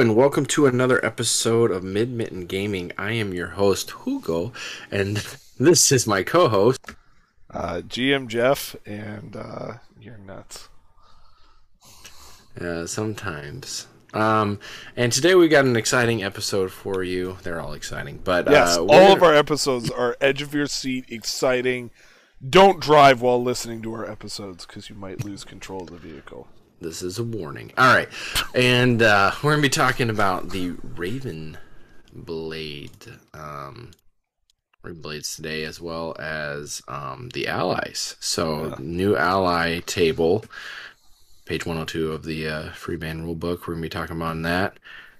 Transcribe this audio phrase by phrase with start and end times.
[0.00, 2.90] and welcome to another episode of Mid Mitten Gaming.
[2.96, 4.50] I am your host, Hugo,
[4.90, 5.18] and
[5.60, 6.80] this is my co host,
[7.50, 10.70] uh, GM Jeff, and uh, you're nuts.
[12.58, 13.88] Uh, sometimes.
[14.14, 14.58] Um,
[14.96, 17.36] and today we got an exciting episode for you.
[17.42, 21.04] They're all exciting, but yes, uh, all of our episodes are edge of your seat,
[21.10, 21.90] exciting.
[22.48, 26.48] Don't drive while listening to our episodes because you might lose control of the vehicle.
[26.80, 27.72] This is a warning.
[27.76, 28.08] All right,
[28.54, 31.58] and uh, we're gonna be talking about the Raven
[32.14, 32.90] Blade,
[33.34, 33.90] um,
[34.82, 38.16] Raven Blades today, as well as um, the allies.
[38.20, 38.74] So Yeah.
[38.78, 40.44] new ally table,
[41.44, 43.68] page one hundred two of the uh, free band rule book.
[43.68, 44.78] We're gonna be talking about that.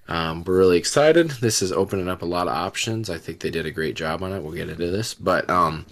[0.08, 1.30] Um, we're really excited.
[1.30, 3.10] This is opening up a lot of options.
[3.10, 4.42] I think they did a great job on it.
[4.42, 5.84] We'll get into this, but um,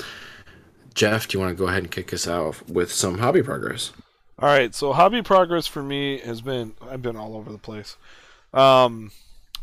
[0.94, 3.92] Jeff, do you want to go ahead and kick us out with some hobby progress?
[4.40, 7.96] All right, so hobby progress for me has been I've been all over the place.
[8.54, 9.10] Um,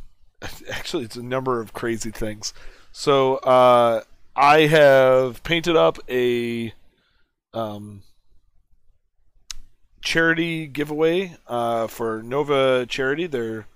[0.69, 2.53] actually, it's a number of crazy things.
[2.91, 4.01] So uh,
[4.35, 6.73] I have painted up a
[7.53, 8.03] um,
[10.01, 13.67] charity giveaway uh, for Nova Charity, their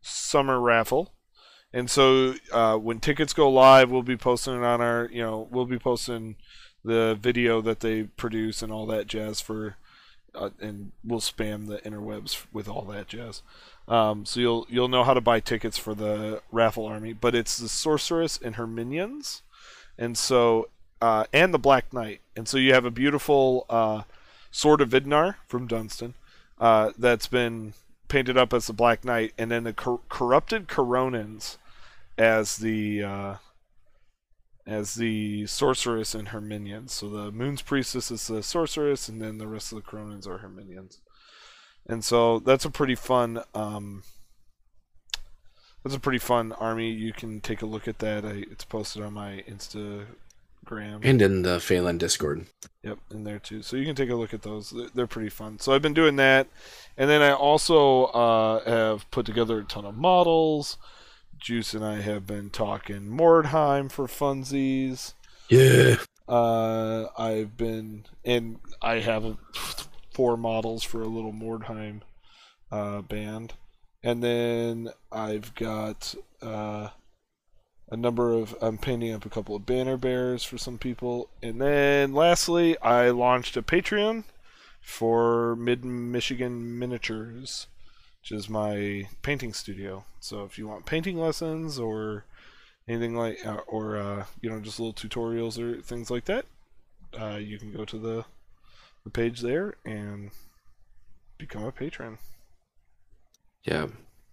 [0.00, 1.12] summer raffle.
[1.72, 5.46] And so uh, when tickets go live, we'll be posting it on our, you know,
[5.48, 6.34] we'll be posting
[6.84, 9.76] the video that they produce and all that jazz for
[10.34, 13.42] uh, and we'll spam the interwebs with all that jazz.
[13.88, 17.58] Um, so you'll you'll know how to buy tickets for the raffle army, but it's
[17.58, 19.42] the sorceress and her minions,
[19.98, 20.68] and so
[21.00, 24.02] uh, and the Black Knight, and so you have a beautiful uh,
[24.50, 26.14] sword of Vidnar from Dunstan
[26.58, 27.72] uh, that's been
[28.08, 31.56] painted up as the Black Knight, and then the cor- corrupted Coronans
[32.18, 33.34] as the uh,
[34.66, 36.92] as the sorceress and her minions.
[36.92, 40.38] So the Moon's Priestess is the sorceress, and then the rest of the Coronans are
[40.38, 41.00] her minions.
[41.86, 43.42] And so that's a pretty fun.
[43.54, 44.02] Um,
[45.82, 46.90] that's a pretty fun army.
[46.90, 48.24] You can take a look at that.
[48.24, 51.00] I, it's posted on my Instagram.
[51.02, 52.46] And in the Phalon Discord.
[52.82, 53.62] Yep, in there too.
[53.62, 54.70] So you can take a look at those.
[54.70, 55.58] They're, they're pretty fun.
[55.58, 56.46] So I've been doing that,
[56.96, 60.76] and then I also uh, have put together a ton of models.
[61.40, 65.14] Juice and I have been talking Mordheim for funsies.
[65.48, 65.96] Yeah.
[66.28, 69.36] Uh, I've been and I have
[70.12, 72.02] four models for a little Mordheim
[72.70, 73.54] uh, band,
[74.02, 76.90] and then I've got uh,
[77.90, 78.54] a number of.
[78.62, 83.10] I'm painting up a couple of banner bears for some people, and then lastly, I
[83.10, 84.24] launched a Patreon
[84.80, 87.66] for Mid Michigan Miniatures,
[88.20, 90.04] which is my painting studio.
[90.20, 92.24] So if you want painting lessons or
[92.88, 96.46] anything like, uh, or uh, you know, just little tutorials or things like that,
[97.20, 98.24] uh, you can go to the
[99.04, 100.30] the page there and
[101.38, 102.18] become a patron.
[103.64, 103.86] Yeah.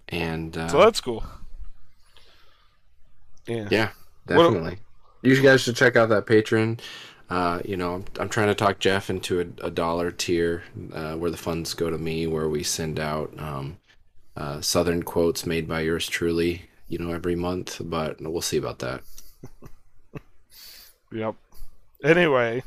[0.09, 1.24] And uh, So that's cool.
[3.48, 3.68] Yeah.
[3.72, 3.90] yeah,
[4.25, 4.80] What- definitely.
[5.24, 6.80] You guys should check out that Patreon.
[7.30, 11.16] Uh, you know, I'm, I'm trying to talk Jeff into a, a dollar tier uh,
[11.16, 13.78] where the funds go to me, where we send out um,
[14.36, 17.82] uh, Southern quotes made by yours truly, you know, every month.
[17.84, 19.02] But we'll see about that.
[21.12, 21.36] Yep.
[22.04, 22.64] Anyway,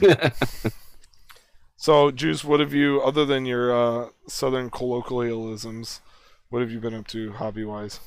[1.76, 6.00] so Juice, what have you, other than your uh, southern colloquialisms,
[6.48, 8.00] what have you been up to hobby wise?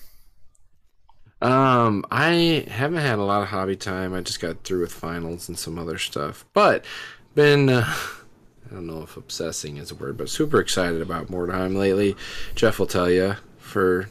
[1.41, 4.13] Um, I haven't had a lot of hobby time.
[4.13, 6.85] I just got through with finals and some other stuff, but
[7.35, 11.75] been uh, I don't know if obsessing is a word, but super excited about Mordheim
[11.75, 12.15] lately.
[12.55, 14.09] Jeff will tell you for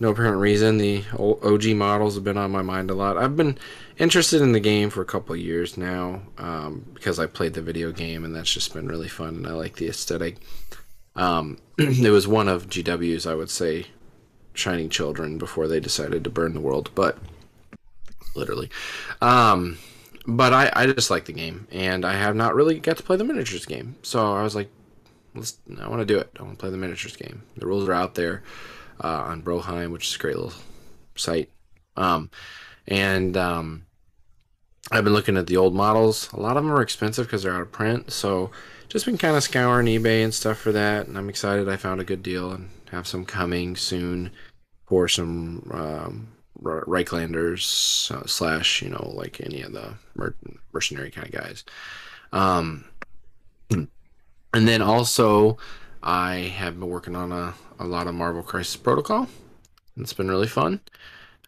[0.00, 3.16] no apparent reason the OG models have been on my mind a lot.
[3.16, 3.58] I've been
[3.96, 7.92] interested in the game for a couple years now um, because I played the video
[7.92, 10.36] game and that's just been really fun and I like the aesthetic.
[11.16, 13.86] Um, it was one of GW's, I would say,
[14.58, 17.18] shining children before they decided to burn the world, but
[18.34, 18.70] literally.
[19.20, 19.78] Um,
[20.26, 23.16] but I, I just like the game, and I have not really got to play
[23.16, 23.96] the miniatures game.
[24.02, 24.68] So I was like,
[25.34, 26.30] let's, I want to do it.
[26.38, 27.42] I want to play the miniatures game.
[27.56, 28.42] The rules are out there
[29.02, 30.52] uh, on Broheim, which is a great little
[31.16, 31.50] site.
[31.96, 32.30] Um,
[32.86, 33.86] and um,
[34.90, 36.30] I've been looking at the old models.
[36.32, 38.12] A lot of them are expensive because they're out of print.
[38.12, 38.50] So
[38.88, 41.06] just been kind of scouring eBay and stuff for that.
[41.06, 44.30] And I'm excited I found a good deal and have some coming soon
[44.88, 46.28] for some um,
[46.62, 50.34] Reichlanders uh, slash, you know, like any of the mer-
[50.72, 51.64] mercenary kind of guys.
[52.32, 52.84] Um,
[53.70, 53.88] and
[54.52, 55.58] then also,
[56.02, 59.28] I have been working on a, a lot of Marvel Crisis Protocol.
[59.96, 60.80] It's been really fun.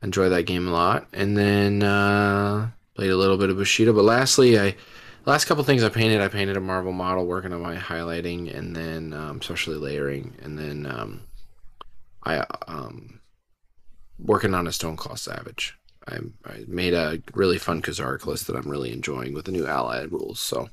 [0.03, 1.07] Enjoy that game a lot.
[1.13, 3.93] And then uh, played a little bit of Bushido.
[3.93, 4.77] But lastly, I
[5.25, 8.75] last couple things I painted, I painted a Marvel model, working on my highlighting, and
[8.77, 11.23] then um, especially layering, and then um,
[12.25, 13.20] I um
[14.23, 15.77] working on a Stone Stoneclaw Savage.
[16.09, 19.67] I, I made a really fun Kazark list that I'm really enjoying with the new
[19.67, 20.41] allied rules.
[20.41, 20.71] So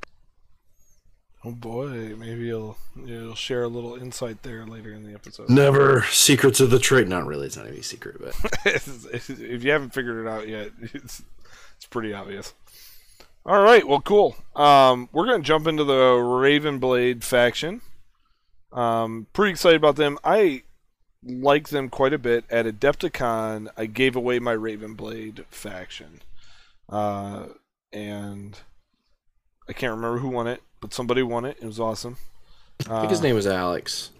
[1.44, 5.48] Oh boy, maybe you'll you'll share a little insight there later in the episode.
[5.48, 7.08] never secrets of the trade.
[7.08, 7.46] Not really.
[7.46, 8.34] It's not even a secret, but
[8.66, 11.22] if you haven't figured it out yet, it's
[11.76, 12.54] it's pretty obvious.
[13.46, 14.36] All right, well, cool.
[14.56, 17.82] Um, we're gonna jump into the Ravenblade faction.
[18.72, 20.18] Um, pretty excited about them.
[20.24, 20.64] I
[21.24, 22.44] like them quite a bit.
[22.50, 26.22] At Adepticon, I gave away my Raven Blade faction,
[26.88, 27.46] uh,
[27.92, 28.58] and
[29.68, 31.58] I can't remember who won it, but somebody won it.
[31.60, 32.16] It was awesome.
[32.88, 34.10] I think his Uh, name was Alex.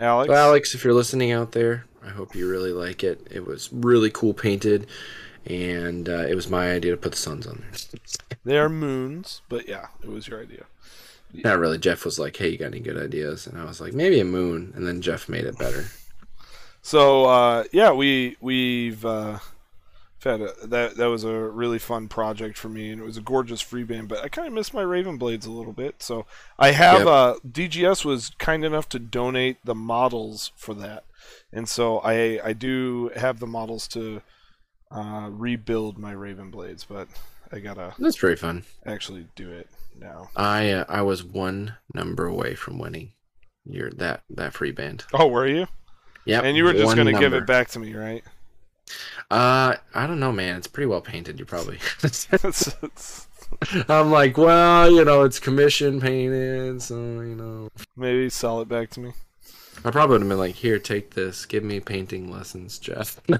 [0.00, 0.32] Alex.
[0.32, 3.26] Alex, if you're listening out there, I hope you really like it.
[3.30, 4.88] It was really cool painted,
[5.46, 8.00] and uh, it was my idea to put the suns on there.
[8.44, 10.64] They are moons, but yeah, it was your idea.
[11.32, 11.78] Not really.
[11.78, 14.24] Jeff was like, "Hey, you got any good ideas?" And I was like, "Maybe a
[14.24, 15.86] moon." And then Jeff made it better.
[16.82, 19.38] So uh, yeah, we we've uh,
[20.22, 23.20] had a, that that was a really fun project for me, and it was a
[23.22, 24.08] gorgeous free band.
[24.08, 26.26] But I kind of miss my Raven Blades a little bit, so
[26.58, 27.06] I have Yep.
[27.06, 31.04] uh, DGS was kind enough to donate the models for that,
[31.52, 34.22] and so I I do have the models to
[34.90, 37.08] uh, rebuild my Raven Blades, but
[37.52, 38.64] I gotta That's very fun.
[38.84, 40.30] actually do it now.
[40.34, 43.12] I uh, I was one number away from winning.
[43.64, 45.04] Your that that free band.
[45.14, 45.68] Oh, were you?
[46.24, 48.24] Yeah, And you were just gonna give it back to me, right?
[49.30, 50.56] Uh, I don't know, man.
[50.56, 51.38] It's pretty well painted.
[51.38, 51.78] You probably.
[53.88, 57.70] I'm like, well, you know, it's commission painted, so you know.
[57.96, 59.12] maybe sell it back to me.
[59.84, 61.44] I probably would have been like, here, take this.
[61.46, 63.20] Give me painting lessons, Jeff.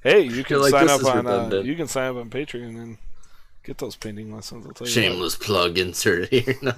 [0.00, 2.98] Hey, you can like sign up on uh, you can sign up on Patreon and
[3.64, 4.64] get those painting lessons.
[4.64, 4.92] I'll tell you.
[4.92, 6.54] Shameless plug inserted here.
[6.62, 6.72] No.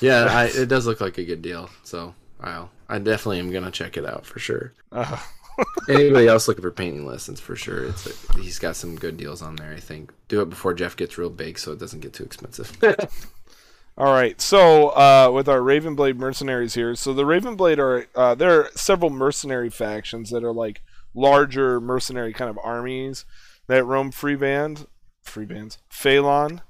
[0.00, 1.70] yeah, I, it does look like a good deal.
[1.82, 4.74] So I'll, I definitely am gonna check it out for sure.
[4.92, 5.18] Uh,
[5.88, 7.84] Anybody else looking for painting lessons for sure?
[7.84, 9.72] It's a, he's got some good deals on there.
[9.72, 10.12] I think.
[10.28, 12.76] Do it before Jeff gets real big, so it doesn't get too expensive.
[13.98, 14.40] all right.
[14.40, 19.10] So uh, with our Ravenblade mercenaries here, so the Ravenblade are uh, there are several
[19.10, 20.82] mercenary factions that are like
[21.14, 23.24] larger mercenary kind of armies
[23.66, 24.86] that roam free band,
[25.22, 26.60] free bands, Phalon.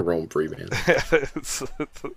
[0.00, 0.68] Rome free man.
[0.86, 1.62] it's,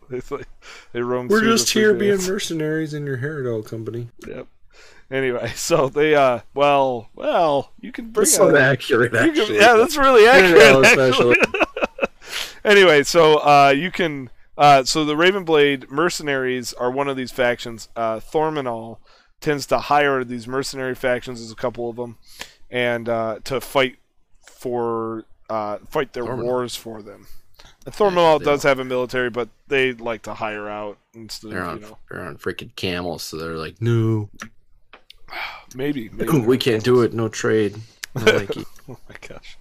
[0.10, 0.48] it's like
[0.94, 1.27] they roam.
[1.27, 2.30] We're just free here being bands.
[2.30, 4.10] mercenaries in your Hairdo company.
[4.27, 4.48] Yep.
[5.12, 9.57] Anyway, so they uh well well you can bring That's so a- accurate, can- actually.
[9.57, 10.98] yeah, that's really accurate.
[10.98, 11.38] Actually.
[12.66, 14.30] anyway, so uh, you can.
[14.57, 17.89] Uh, so the Ravenblade mercenaries are one of these factions.
[17.95, 19.00] Uh, Thormanol
[19.42, 21.39] tends to hire these mercenary factions.
[21.42, 22.18] There's a couple of them,
[22.72, 23.98] and uh, to fight
[24.42, 26.44] for uh, fight their Thormanol.
[26.44, 27.27] wars for them.
[27.86, 31.68] And Thormanol does have a military, but they like to hire out instead They're of
[31.68, 34.30] on, you know they're on freaking camels, so they're like, no,
[35.76, 37.14] maybe, maybe we can't do it.
[37.14, 37.76] No trade.
[38.16, 38.48] No.
[38.88, 39.58] Oh my gosh.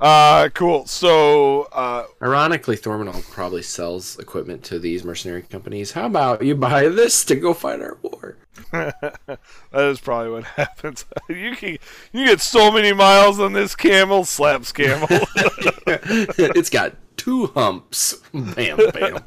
[0.00, 0.86] Uh, cool.
[0.86, 5.92] So, uh, Ironically, Thormanol probably sells equipment to these mercenary companies.
[5.92, 8.36] How about you buy this to go fight our war?
[8.72, 9.38] that
[9.72, 11.04] is probably what happens.
[11.28, 11.78] you can
[12.12, 15.06] you get so many miles on this camel, slaps camel.
[15.10, 18.14] it's got two humps.
[18.32, 19.18] Bam, bam.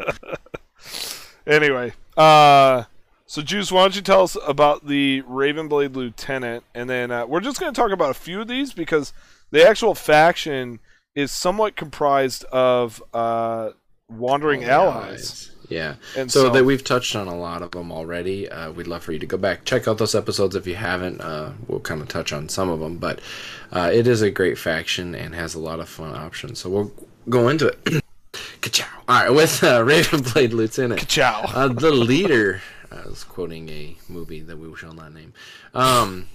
[1.47, 2.83] anyway, uh,
[3.27, 7.39] so Juice, why don't you tell us about the Ravenblade Lieutenant, and then uh, we're
[7.39, 9.13] just going to talk about a few of these because
[9.51, 10.79] the actual faction
[11.13, 13.69] is somewhat comprised of uh,
[14.09, 15.51] wandering allies.
[15.69, 15.95] Yeah.
[16.17, 18.49] And so, so- that we've touched on a lot of them already.
[18.49, 21.21] Uh, we'd love for you to go back, check out those episodes if you haven't.
[21.21, 23.19] Uh, we'll kind of touch on some of them, but
[23.71, 26.59] uh, it is a great faction and has a lot of fun options.
[26.59, 26.91] So we'll
[27.29, 28.03] go into it.
[28.61, 28.85] Ka-chow.
[29.07, 31.07] All right, with uh, Ravenblade Lieutenant.
[31.07, 31.41] Ciao.
[31.53, 32.61] Uh, the leader.
[32.91, 35.33] I was quoting a movie that we shall not name.
[35.73, 36.27] Um,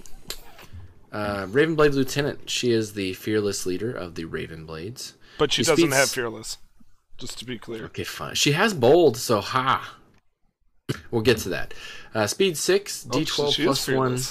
[1.11, 2.49] uh, Ravenblade Lieutenant.
[2.49, 5.13] She is the fearless leader of the Ravenblades.
[5.37, 6.57] but she doesn't speeds- have fearless.
[7.19, 7.85] Just to be clear.
[7.85, 8.35] Okay, fine.
[8.35, 9.95] She has bold, so ha.
[11.11, 11.73] We'll get to that.
[12.15, 14.19] Uh, speed six, Oh, D twelve she plus one.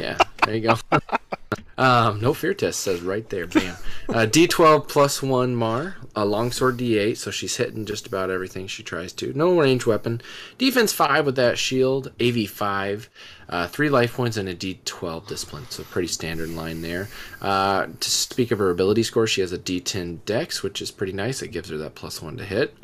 [0.00, 0.76] Yeah, there you go.
[1.78, 3.46] um, no fear test says right there.
[3.46, 3.76] Bam.
[4.08, 5.96] Uh, D12 plus one Mar.
[6.16, 9.32] A longsword D8, so she's hitting just about everything she tries to.
[9.34, 10.20] No range weapon.
[10.58, 12.12] Defense five with that shield.
[12.20, 13.08] AV five.
[13.52, 17.08] Uh, three life points and a D12 discipline, so pretty standard line there.
[17.42, 21.12] Uh, to speak of her ability score, she has a D10 Dex, which is pretty
[21.12, 21.42] nice.
[21.42, 22.74] It gives her that plus one to hit.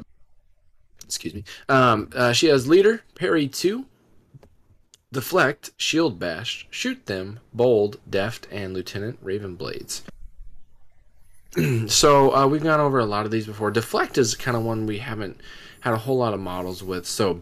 [1.02, 1.44] Excuse me.
[1.70, 3.86] Um, uh, she has leader, parry two,
[5.10, 10.02] deflect, shield bash, shoot them, bold, deft, and lieutenant raven blades.
[11.86, 13.70] so uh, we've gone over a lot of these before.
[13.70, 15.40] Deflect is kind of one we haven't
[15.80, 17.06] had a whole lot of models with.
[17.06, 17.40] So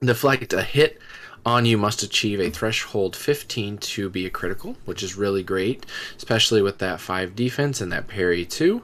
[0.00, 1.00] deflect a hit
[1.44, 5.86] on you must achieve a threshold 15 to be a critical, which is really great,
[6.16, 8.82] especially with that 5 defense and that parry too.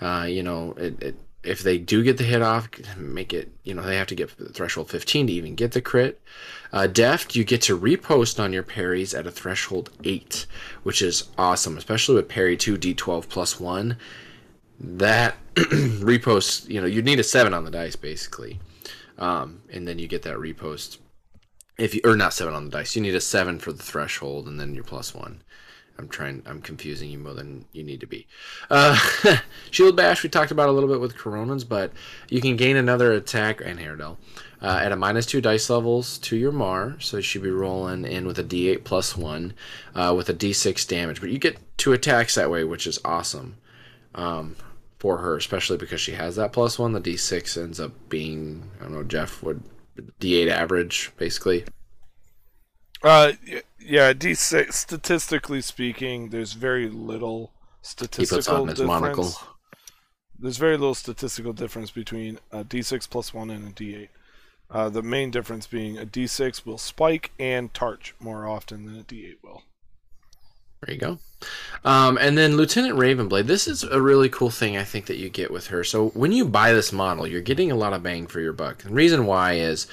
[0.00, 3.74] Uh, you know, it, it, if they do get the hit off, make it, you
[3.74, 6.20] know, they have to get the threshold 15 to even get the crit.
[6.72, 10.46] Uh, deft, you get to repost on your parries at a threshold 8,
[10.82, 13.96] which is awesome, especially with parry 2 d12 plus 1.
[14.80, 18.58] That repost, you know, you'd need a 7 on the dice basically.
[19.18, 20.98] Um, and then you get that repost.
[21.78, 24.46] If you or not 7 on the dice, you need a 7 for the threshold
[24.46, 25.42] and then your plus 1.
[25.96, 26.42] I'm trying.
[26.44, 28.26] I'm confusing you more than you need to be.
[28.68, 28.98] Uh,
[29.70, 31.92] Shield Bash we talked about a little bit with Coronas, but
[32.28, 34.16] you can gain another attack and Haradel
[34.60, 38.04] uh, at a minus two dice levels to your Mar, so you should be rolling
[38.04, 39.54] in with a D8 plus one
[39.94, 41.20] uh, with a D6 damage.
[41.20, 43.56] But you get two attacks that way, which is awesome
[44.16, 44.56] um,
[44.98, 46.92] for her, especially because she has that plus one.
[46.92, 49.62] The D6 ends up being I don't know Jeff would
[50.20, 51.64] D8 average basically.
[53.02, 53.32] Uh,
[53.78, 54.72] yeah, D6.
[54.72, 58.80] Statistically speaking, there's very little statistical difference.
[58.80, 59.32] Monocle.
[60.38, 64.08] There's very little statistical difference between a D6 plus one and a D8.
[64.70, 69.04] Uh, the main difference being a D6 will spike and tarch more often than a
[69.04, 69.62] D8 will.
[70.84, 71.18] There you go.
[71.84, 73.46] Um, and then Lieutenant Ravenblade.
[73.46, 75.84] This is a really cool thing I think that you get with her.
[75.84, 78.78] So when you buy this model, you're getting a lot of bang for your buck.
[78.78, 79.86] The reason why is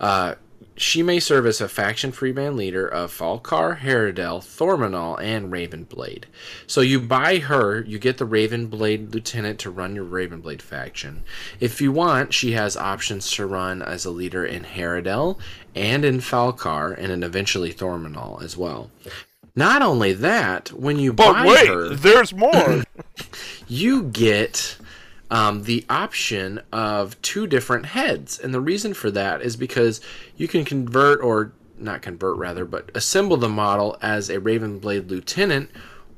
[0.00, 0.34] uh,
[0.76, 6.24] she may serve as a faction freeband leader of Falkar, Haradel, Thormanal, and Ravenblade.
[6.66, 11.22] So you buy her, you get the Ravenblade lieutenant to run your Ravenblade faction.
[11.60, 15.38] If you want, she has options to run as a leader in Haradel
[15.74, 18.90] and in Falkar, and then eventually Thormanal as well.
[19.56, 22.84] Not only that, when you but buy wait, her, there's more.
[23.66, 24.76] you get
[25.30, 28.38] um, the option of two different heads.
[28.38, 30.02] And the reason for that is because
[30.36, 35.70] you can convert, or not convert rather, but assemble the model as a Ravenblade Lieutenant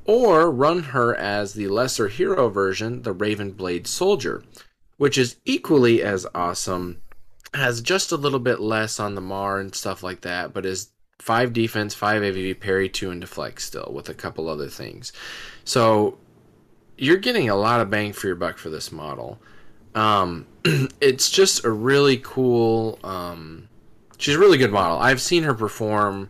[0.05, 4.43] or run her as the lesser hero version, the Ravenblade Soldier,
[4.97, 7.01] which is equally as awesome,
[7.53, 10.89] has just a little bit less on the Mar and stuff like that, but is
[11.19, 15.11] 5 defense, 5 AVV, parry, 2 and deflect still, with a couple other things.
[15.65, 16.17] So
[16.97, 19.39] you're getting a lot of bang for your buck for this model.
[19.95, 20.47] Um,
[21.01, 22.99] it's just a really cool.
[23.03, 23.69] Um,
[24.17, 24.97] she's a really good model.
[24.97, 26.29] I've seen her perform,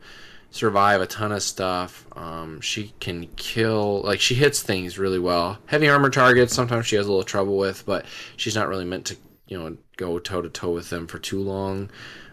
[0.52, 2.06] survive a ton of stuff.
[2.16, 5.60] Um, she can kill, like she hits things really well.
[5.66, 8.06] Heavy armor targets sometimes she has a little trouble with, but
[8.38, 9.18] she's not really meant to,
[9.48, 11.90] you know, go toe to toe with them for too long.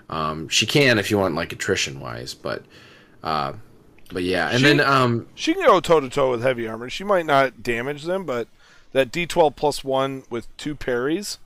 [0.09, 2.63] Um, she can if you want like attrition wise, but
[3.23, 3.55] uh,
[4.13, 6.89] but yeah, and she, then um, she can go toe to toe with heavy armor.
[6.89, 8.49] She might not damage them, but
[8.93, 11.39] that D12 plus one with two parries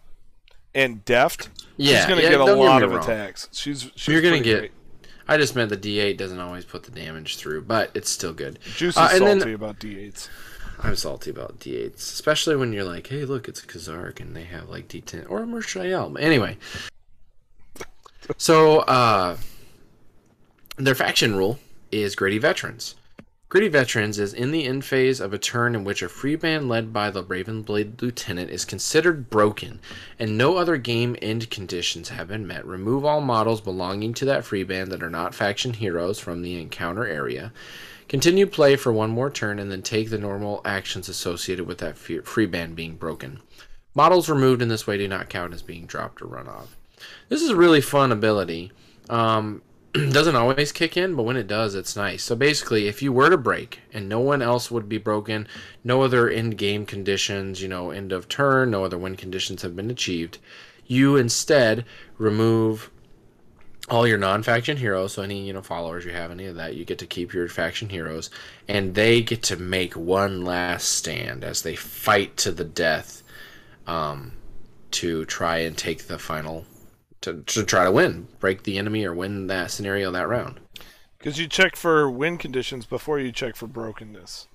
[0.74, 3.02] and deft, yeah, she's gonna yeah, get a lot of wrong.
[3.02, 3.48] attacks.
[3.52, 4.58] She's, she's you're gonna get.
[4.58, 4.72] Great.
[5.26, 8.58] I just meant the D8 doesn't always put the damage through, but it's still good.
[8.76, 10.28] Juice is uh, salty then, about D8s.
[10.82, 14.44] I'm salty about D8s, especially when you're like, "Hey, look, it's a Kazark, and they
[14.44, 16.56] have like D10 or a Mershayel." Anyway,
[18.36, 19.36] so uh,
[20.76, 21.58] their faction rule
[21.90, 22.94] is Gritty Veterans.
[23.50, 26.68] Gritty Veterans is in the end phase of a turn in which a free band
[26.68, 29.80] led by the Ravenblade Lieutenant is considered broken
[30.20, 32.64] and no other game end conditions have been met.
[32.64, 36.60] Remove all models belonging to that free band that are not faction heroes from the
[36.60, 37.52] encounter area.
[38.08, 41.98] Continue play for one more turn and then take the normal actions associated with that
[41.98, 43.40] free band being broken.
[43.96, 46.76] Models removed in this way do not count as being dropped or run off.
[47.28, 48.72] This is a really fun ability.
[49.08, 49.62] Um,
[49.92, 52.22] doesn't always kick in, but when it does, it's nice.
[52.22, 55.48] So basically, if you were to break and no one else would be broken,
[55.82, 59.74] no other end game conditions, you know, end of turn, no other win conditions have
[59.74, 60.38] been achieved,
[60.86, 61.84] you instead
[62.18, 62.90] remove
[63.88, 66.84] all your non-faction heroes so any you know followers you have any of that you
[66.84, 68.30] get to keep your faction heroes
[68.68, 73.24] and they get to make one last stand as they fight to the death
[73.88, 74.32] um,
[74.92, 76.64] to try and take the final
[77.22, 80.60] to, to try to win, break the enemy, or win that scenario that round.
[81.18, 84.48] Because you check for win conditions before you check for brokenness.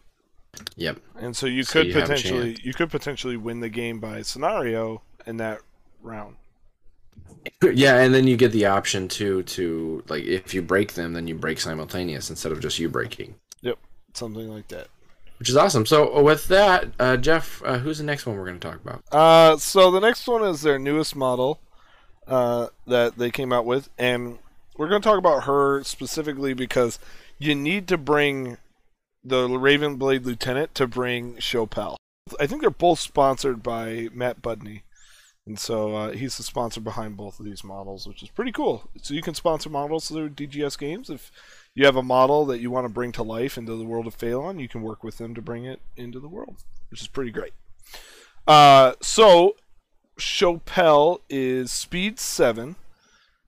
[0.75, 0.99] Yep.
[1.19, 5.01] And so you so could you potentially you could potentially win the game by scenario
[5.25, 5.61] in that
[6.01, 6.37] round.
[7.61, 11.27] Yeah, and then you get the option to to like if you break them, then
[11.27, 13.35] you break simultaneous instead of just you breaking.
[13.61, 13.77] Yep,
[14.13, 14.87] something like that.
[15.37, 15.85] Which is awesome.
[15.85, 19.03] So with that, uh, Jeff, uh, who's the next one we're going to talk about?
[19.11, 21.59] Uh, so the next one is their newest model,
[22.27, 24.39] uh, that they came out with, and
[24.77, 26.99] we're going to talk about her specifically because
[27.37, 28.57] you need to bring
[29.23, 31.95] the Ravenblade Lieutenant to bring Chopel.
[32.39, 34.81] I think they're both sponsored by Matt Budney,
[35.45, 38.89] And so uh, he's the sponsor behind both of these models, which is pretty cool.
[39.01, 41.09] So you can sponsor models through DGS games.
[41.09, 41.31] If
[41.75, 44.17] you have a model that you want to bring to life into the world of
[44.17, 46.57] Phalon, you can work with them to bring it into the world,
[46.89, 47.53] which is pretty great.
[48.47, 49.55] Uh, so
[50.17, 52.75] Chopel is speed 7,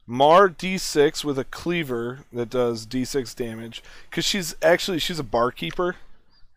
[0.05, 3.83] Mar D6 with a cleaver that does D6 damage.
[4.09, 5.95] Because she's actually, she's a barkeeper,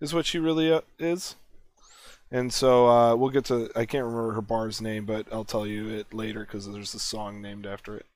[0.00, 1.36] is what she really uh, is.
[2.30, 3.70] And so uh, we'll get to.
[3.74, 7.00] I can't remember her bar's name, but I'll tell you it later because there's a
[7.00, 8.06] song named after it.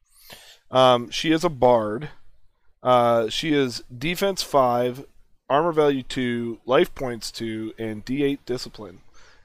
[0.70, 2.10] Um, she is a bard.
[2.82, 5.04] Uh, she is defense five,
[5.48, 9.00] armor value two, life points two, and D8 discipline.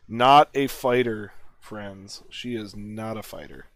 [0.08, 1.34] Not a fighter,
[1.70, 2.24] friends.
[2.32, 3.68] She is not a fighter.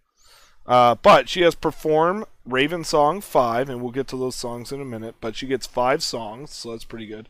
[0.66, 4.82] Uh, but she has perform Raven Song five, and we'll get to those songs in
[4.82, 5.16] a minute.
[5.22, 7.30] But she gets five songs, so that's pretty good.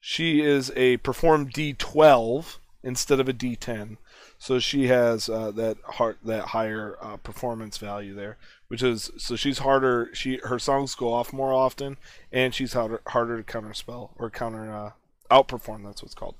[0.00, 3.96] She is a perform D12 instead of a D10.
[4.38, 8.36] So she has uh, that heart that higher uh, performance value there,
[8.68, 10.10] which is so she's harder.
[10.12, 11.96] She her songs go off more often,
[12.30, 14.90] and she's harder harder to counter spell or counter uh,
[15.30, 15.84] outperform.
[15.84, 16.36] That's what's called.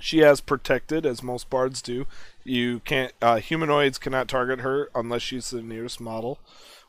[0.00, 2.06] She has protected, as most bards do.
[2.42, 6.38] You can't uh, humanoids cannot target her unless she's the nearest model,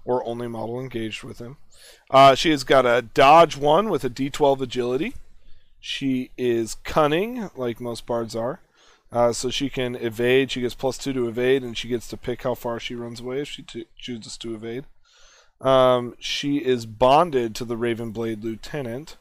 [0.03, 1.57] or only model engaged with him.
[2.09, 5.15] Uh, she has got a dodge one with a D12 agility.
[5.79, 8.59] She is cunning, like most bards are.
[9.11, 10.51] Uh, so she can evade.
[10.51, 13.21] She gets plus two to evade, and she gets to pick how far she runs
[13.21, 14.85] away if she t- chooses to evade.
[15.61, 19.17] Um, she is bonded to the Ravenblade Lieutenant.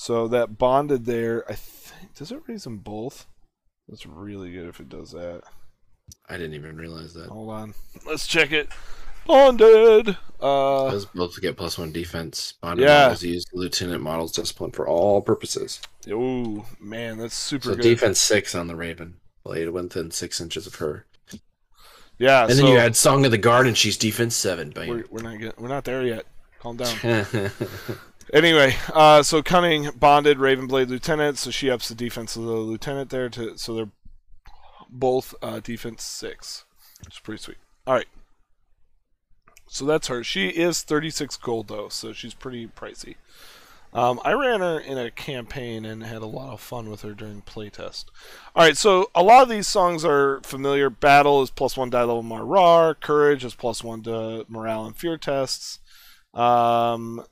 [0.00, 3.26] So that bonded there, I think, does it raise them both?
[3.88, 5.42] That's really good if it does that.
[6.28, 7.26] I didn't even realize that.
[7.28, 7.74] Hold on,
[8.06, 8.68] let's check it.
[9.26, 10.16] Bonded.
[10.40, 12.54] Uh, Those both get plus one defense.
[12.62, 13.02] Bonded Yeah.
[13.08, 15.80] models use lieutenant models discipline for all purposes.
[16.08, 17.82] oh man, that's super So good.
[17.82, 21.06] defense six on the Raven blade within six inches of her.
[22.18, 24.72] yeah, And so then you add Song of the Guard, and she's defense seven.
[24.76, 26.24] we're, we're not get, we're not there yet.
[26.60, 26.96] Calm down.
[28.32, 33.10] Anyway, uh, so cunning bonded Ravenblade lieutenant, so she ups the defense of the lieutenant
[33.10, 33.90] there to so they're
[34.90, 36.64] both uh, defense six.
[37.06, 37.58] It's pretty sweet.
[37.86, 38.08] All right,
[39.66, 40.22] so that's her.
[40.22, 43.14] She is thirty six gold though, so she's pretty pricey.
[43.94, 47.14] Um, I ran her in a campaign and had a lot of fun with her
[47.14, 48.04] during playtest.
[48.54, 50.90] All right, so a lot of these songs are familiar.
[50.90, 52.94] Battle is plus one die level Marar.
[52.94, 55.78] Courage is plus one to morale and fear tests.
[56.34, 57.24] Um,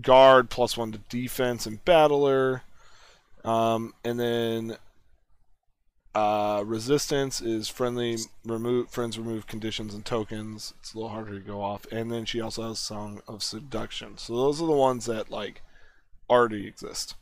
[0.00, 2.62] guard plus one to defense and battler.
[3.44, 4.76] Um, and then
[6.14, 10.74] uh, resistance is friendly remove friends remove conditions and tokens.
[10.80, 11.86] It's a little harder to go off.
[11.92, 14.18] And then she also has song of seduction.
[14.18, 15.62] So those are the ones that like
[16.28, 17.14] already exist.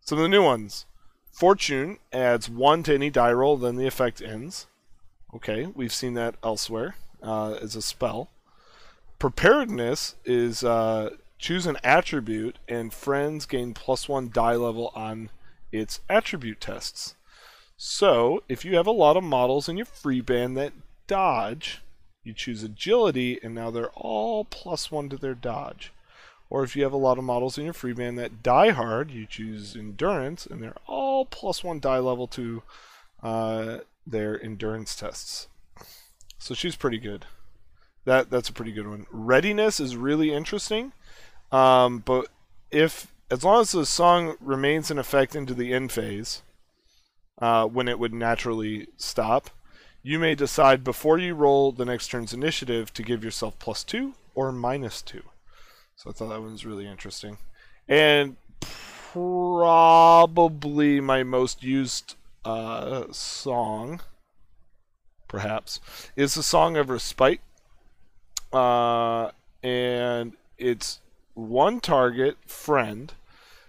[0.00, 0.86] Some of the new ones.
[1.32, 4.66] Fortune adds one to any die roll, then the effect ends.
[5.34, 8.30] Okay, we've seen that elsewhere uh, as a spell.
[9.18, 15.30] Preparedness is uh, choose an attribute, and friends gain plus one die level on
[15.72, 17.14] its attribute tests.
[17.76, 20.72] So, if you have a lot of models in your free band that
[21.06, 21.82] dodge,
[22.24, 25.92] you choose agility, and now they're all plus one to their dodge.
[26.48, 29.10] Or if you have a lot of models in your free band that die hard,
[29.10, 32.62] you choose endurance, and they're all plus one die level to
[33.22, 35.48] uh, their endurance tests.
[36.38, 37.26] So she's pretty good.
[38.04, 39.06] That that's a pretty good one.
[39.10, 40.92] Readiness is really interesting,
[41.52, 42.26] um, but
[42.70, 46.42] if as long as the song remains in effect into the end phase,
[47.40, 49.50] uh, when it would naturally stop,
[50.02, 54.14] you may decide before you roll the next turn's initiative to give yourself plus two
[54.34, 55.22] or minus two.
[55.96, 57.38] So I thought that one was really interesting,
[57.88, 64.00] and probably my most used uh, song,
[65.26, 65.80] perhaps,
[66.14, 67.40] is the song of respite
[68.52, 69.30] uh,
[69.62, 71.00] and it's
[71.36, 73.12] one target friend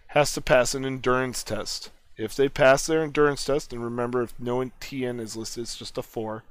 [0.07, 1.91] has to pass an endurance test.
[2.15, 5.97] If they pass their endurance test, and remember, if no TN is listed, it's just
[5.97, 6.43] a four,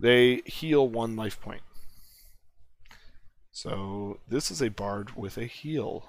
[0.00, 1.60] they heal one life point.
[3.52, 6.08] So this is a bard with a heal.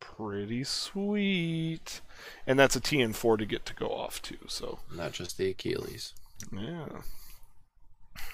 [0.00, 2.00] Pretty sweet.
[2.46, 4.38] And that's a TN four to get to go off too.
[4.46, 6.14] So not just the Achilles.
[6.52, 7.02] yeah.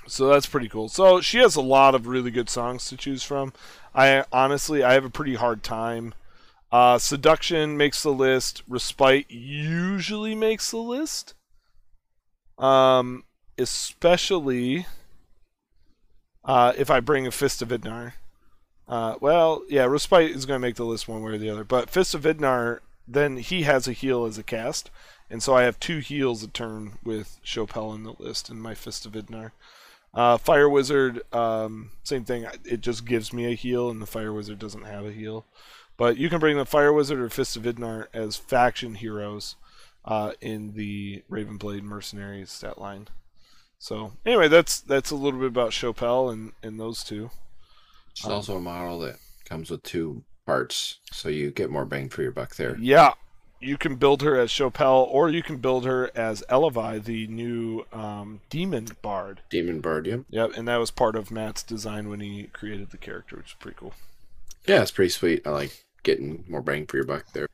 [0.07, 0.89] So that's pretty cool.
[0.89, 3.53] So she has a lot of really good songs to choose from.
[3.95, 6.15] I honestly I have a pretty hard time.
[6.71, 8.63] Uh, Seduction makes the list.
[8.67, 11.35] Respite usually makes the list.
[12.59, 13.25] Um,
[13.59, 14.87] especially
[16.45, 18.15] uh, if I bring a Fist of Vidnar.
[18.89, 21.65] Uh, well, yeah, Respite is going to make the list one way or the other.
[21.65, 24.91] But Fist of Vidnar then he has a heal as a cast,
[25.33, 28.75] and so I have two heals a turn with Chopel in the list and my
[28.75, 29.53] Fist of Vidnar.
[30.13, 32.47] Uh, Fire Wizard, um, same thing.
[32.67, 35.47] It just gives me a heal, and the Fire Wizard doesn't have a heal.
[35.97, 39.57] But you can bring the Fire Wizard or Fist of Vidnar as faction heroes
[40.05, 43.09] uh, in the Ravenblade Mercenaries stat line.
[43.79, 47.31] So anyway, that's that's a little bit about Chopel and, and those two.
[48.11, 49.17] It's also a model that
[49.47, 52.77] comes with two parts, so you get more bang for your buck there.
[52.79, 53.15] Yeah,
[53.63, 57.87] you can build her as Chopel, or you can build her as Elevai, the new
[57.93, 59.41] um, demon bard.
[59.51, 60.21] Demon Bard, yep.
[60.31, 63.57] Yep, and that was part of Matt's design when he created the character, which is
[63.59, 63.95] pretty cool.
[64.67, 65.47] Yeah, it's pretty sweet.
[65.47, 67.49] I like getting more bang for your buck there.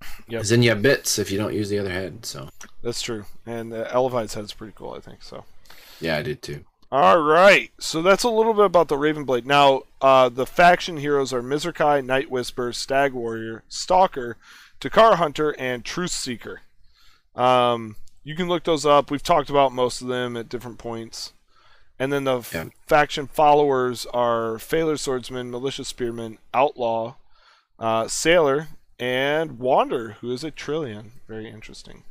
[0.00, 0.26] Yep.
[0.28, 2.26] Because then you have bits if you don't use the other head.
[2.26, 2.50] So
[2.82, 5.22] That's true, and uh, Elevai's head's pretty cool, I think.
[5.22, 5.44] So.
[6.00, 6.64] yeah, I did too.
[6.92, 9.46] All right, so that's a little bit about the Ravenblade.
[9.46, 14.36] Now, uh, the faction heroes are Mizrakai, Night Whisper, Stag Warrior, Stalker,
[14.84, 16.60] Takara Hunter, and Truth Seeker.
[17.34, 19.10] Um, you can look those up.
[19.10, 21.32] We've talked about most of them at different points.
[21.98, 27.14] And then the f- faction followers are Phaler Swordsman, Militia Spearman, Outlaw,
[27.78, 28.68] uh, Sailor,
[28.98, 31.12] and Wander, who is a Trillion.
[31.28, 32.02] Very interesting.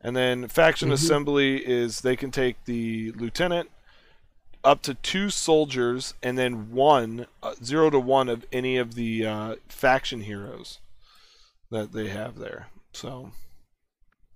[0.00, 0.94] And then faction Mhm.
[0.94, 3.70] assembly is they can take the lieutenant,
[4.62, 9.24] up to two soldiers, and then one uh, zero to one of any of the
[9.24, 10.80] uh, faction heroes
[11.70, 12.68] that they have there.
[12.92, 13.30] So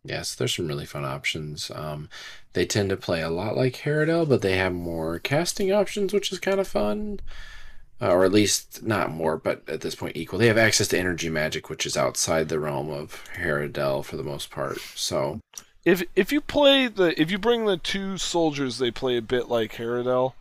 [0.04, 1.70] Yes, there's some really fun options.
[1.74, 2.10] Um,
[2.52, 6.30] they tend to play a lot like Haradel, but they have more casting options, which
[6.30, 7.20] is kind of fun.
[8.02, 10.38] Uh, or at least not more, but at this point equal.
[10.38, 14.22] They have access to energy magic, which is outside the realm of Haradel for the
[14.22, 14.78] most part.
[14.94, 15.40] So
[15.84, 19.48] if if you play the if you bring the two soldiers, they play a bit
[19.48, 20.34] like Haradel.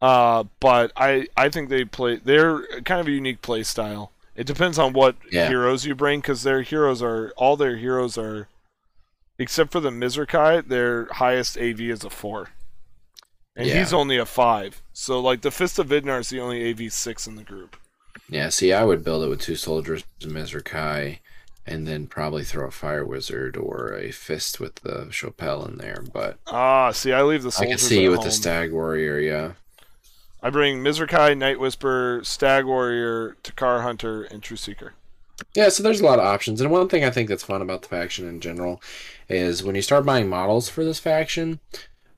[0.00, 4.10] Uh, but I I think they play they're kind of a unique play style.
[4.40, 5.48] It depends on what Yeah.
[5.48, 8.48] heroes you bring because their heroes are all their heroes are,
[9.38, 12.48] except for the Mizrakai, their highest AV is a four,
[13.54, 13.80] and Yeah.
[13.80, 14.80] he's only a five.
[14.94, 17.76] So like the Fist of Vidnar is the only AV six in the group.
[18.30, 21.18] yeah, see, I would build it with two soldiers, Mizrakai,
[21.66, 26.02] and then probably throw a fire wizard or a fist with the Chopel in there.
[26.14, 29.52] But Ah, see, I leave the I can see at with the stag warrior, yeah.
[30.42, 34.94] I bring Mizrakai, Night Whisper, Stag Warrior, Takar Hunter, and True Seeker.
[35.54, 36.60] Yeah, so there's a lot of options.
[36.60, 38.82] And one thing I think that's fun about the faction in general
[39.28, 41.60] is when you start buying models for this faction,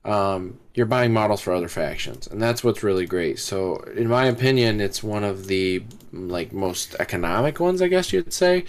[0.05, 2.27] um, you're buying models for other factions.
[2.27, 3.39] And that's what's really great.
[3.39, 8.33] So in my opinion, it's one of the like most economic ones, I guess you'd
[8.33, 8.65] say.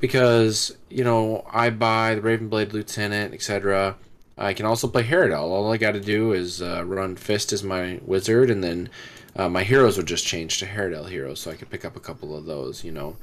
[0.00, 3.96] Because, you know, I buy the Ravenblade Lieutenant, etc.
[4.36, 5.42] I can also play Haradel.
[5.42, 8.88] All I got to do is uh, run Fist as my wizard, and then
[9.36, 12.00] uh, my heroes would just change to Haradel heroes, so I could pick up a
[12.00, 13.16] couple of those, you know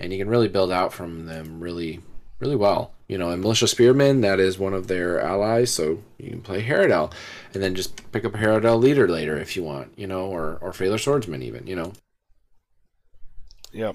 [0.00, 2.00] and you can really build out from them really
[2.40, 6.30] really well you know and militia spearmen that is one of their allies so you
[6.30, 7.12] can play Haradel
[7.52, 10.58] and then just pick up a Haradel leader later if you want you know or
[10.60, 11.92] or Phaler swordsman even you know
[13.72, 13.94] Yep.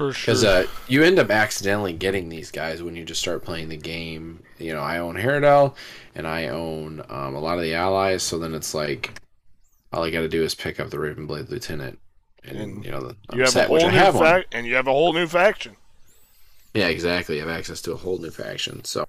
[0.00, 0.32] For sure.
[0.34, 3.76] because uh, you end up accidentally getting these guys when you just start playing the
[3.76, 5.74] game you know I own Haradel
[6.14, 9.12] and I own um, a lot of the allies so then it's like
[9.92, 11.98] all I got to do is pick up the Ravenblade lieutenant
[12.44, 14.14] and, And you know the, I'm you have a set, whole which new I have
[14.14, 14.24] one.
[14.24, 15.76] fac- and you have a whole new faction.
[16.72, 17.34] Yeah, exactly.
[17.36, 18.84] You have access to a whole new faction.
[18.84, 19.04] So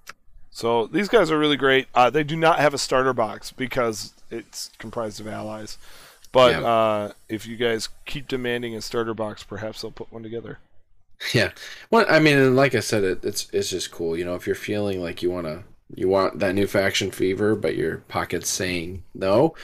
[0.50, 1.88] So these guys are really great.
[1.96, 5.78] Uh, they do not have a starter box because it's comprised of allies.
[6.34, 6.68] But Yeah.
[6.68, 10.58] uh, if you guys keep demanding a starter box, perhaps they'll put one together.
[11.34, 11.52] Yeah,
[11.90, 14.18] well, I mean, like I said, it, it's it's just cool.
[14.18, 17.76] You know, if you're feeling like you wanna you want that new faction fever, but
[17.76, 19.56] your pocket's saying no,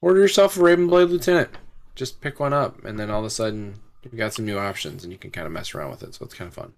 [0.00, 1.50] order yourself a Ravenblade Lieutenant.
[1.94, 5.04] Just pick one up, and then all of a sudden you've got some new options,
[5.04, 6.14] and you can kind of mess around with it.
[6.14, 6.72] So it's kind of fun.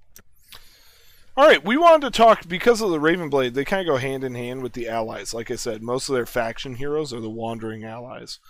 [1.36, 3.54] All right, we wanted to talk because of the Ravenblade.
[3.54, 5.32] They kind of go hand in hand with the allies.
[5.32, 8.40] Like I said, most of their faction heroes are the wandering allies,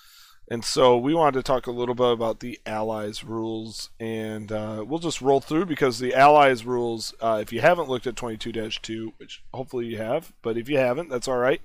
[0.50, 4.82] and so we wanted to talk a little bit about the allies rules, and uh,
[4.86, 7.12] we'll just roll through because the allies rules.
[7.20, 11.10] Uh, if you haven't looked at 22-2, which hopefully you have, but if you haven't,
[11.10, 11.60] that's all right.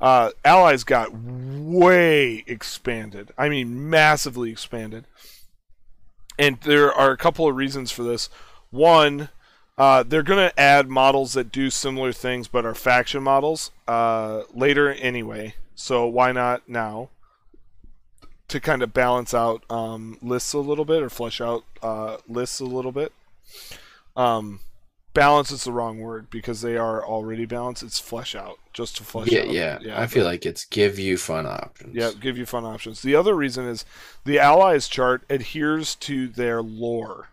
[0.00, 3.30] Uh, allies got way expanded.
[3.38, 5.06] I mean, massively expanded,
[6.36, 8.28] and there are a couple of reasons for this.
[8.70, 9.28] One.
[9.76, 14.42] Uh, they're going to add models that do similar things but are faction models uh,
[14.54, 15.52] later anyway.
[15.74, 17.08] So why not now?
[18.48, 22.60] To kind of balance out um, lists a little bit or flesh out uh, lists
[22.60, 23.12] a little bit.
[24.16, 24.60] Um,
[25.14, 27.82] balance is the wrong word because they are already balanced.
[27.82, 29.50] It's flesh out, just to flesh Yeah, out.
[29.50, 29.78] yeah.
[29.80, 30.00] Yeah.
[30.00, 31.96] I feel like it's give you fun options.
[31.96, 33.02] Yeah, give you fun options.
[33.02, 33.84] The other reason is
[34.24, 37.28] the allies chart adheres to their lore.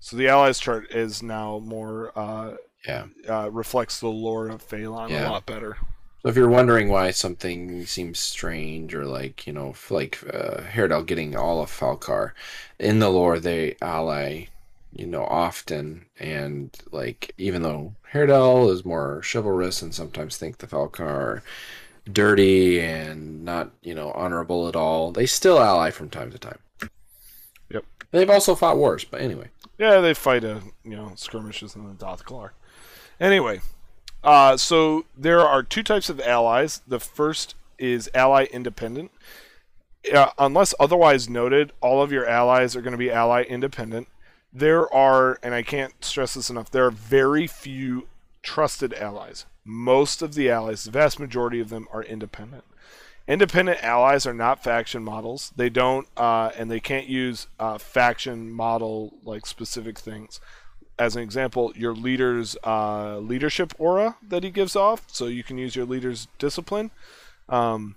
[0.00, 3.06] So the allies chart is now more uh, Yeah.
[3.28, 5.28] uh, reflects the lore of Phalon Yeah.
[5.28, 5.76] a lot better.
[6.22, 11.06] So if you're wondering why something seems strange or like, you know, like uh, Haradel
[11.06, 12.32] getting all of Falkar,
[12.78, 14.46] in the lore they ally,
[14.92, 16.04] you know, often.
[16.18, 21.42] And like, even though Haradel is more chivalrous and sometimes think the Falkar are
[22.12, 26.58] dirty and not, you know, honorable at all, they still ally from time to time.
[27.70, 27.84] Yep.
[28.10, 29.48] They've also fought wars, but anyway.
[29.78, 32.50] Yeah, they fight a you know skirmishes in the Dothklar.
[33.18, 33.60] Anyway,
[34.22, 36.82] uh, so there are two types of allies.
[36.86, 39.10] The first is ally independent.
[40.12, 44.08] Uh, unless otherwise noted, all of your allies are going to be ally independent.
[44.52, 48.08] There are, and I can't stress this enough, there are very few
[48.42, 49.46] trusted allies.
[49.64, 52.64] Most of the allies, the vast majority of them, are independent.
[53.28, 55.52] Independent allies are not faction models.
[55.54, 60.40] They don't, uh, and they can't use uh, faction model like specific things.
[61.00, 65.56] As an example, your leader's uh, leadership aura that he gives off, so you can
[65.56, 66.90] use your leader's discipline.
[67.48, 67.96] Um,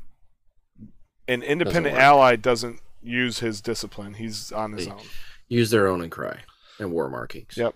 [1.27, 2.01] an independent work.
[2.01, 5.01] ally doesn't use his discipline; he's on his They- own.
[5.49, 6.39] Use their own and cry
[6.79, 7.57] and war markings.
[7.57, 7.75] Yep.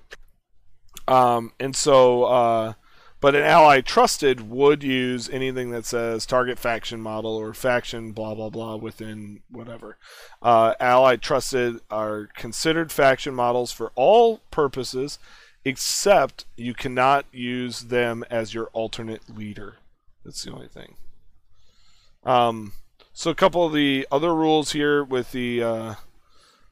[1.09, 2.73] Um, and so, uh,
[3.19, 8.35] but an ally trusted would use anything that says target faction model or faction blah
[8.35, 9.97] blah blah within whatever.
[10.41, 15.17] Uh, ally trusted are considered faction models for all purposes,
[15.65, 19.77] except you cannot use them as your alternate leader.
[20.23, 20.95] That's the only thing.
[22.23, 22.73] Um,
[23.13, 25.95] so a couple of the other rules here with the uh,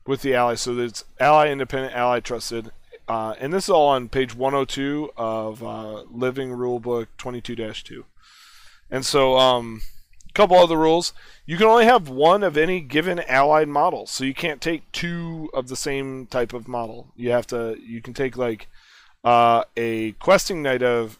[0.05, 0.55] with the ally.
[0.55, 2.71] So it's ally independent, ally trusted,
[3.07, 8.03] uh, and this is all on page 102 of uh, Living Rulebook 22-2.
[8.89, 9.81] And so, um,
[10.29, 11.13] a couple other rules.
[11.45, 15.49] You can only have one of any given allied model, so you can't take two
[15.53, 17.11] of the same type of model.
[17.15, 17.77] You have to.
[17.81, 18.67] You can take like
[19.23, 21.19] uh, a questing knight of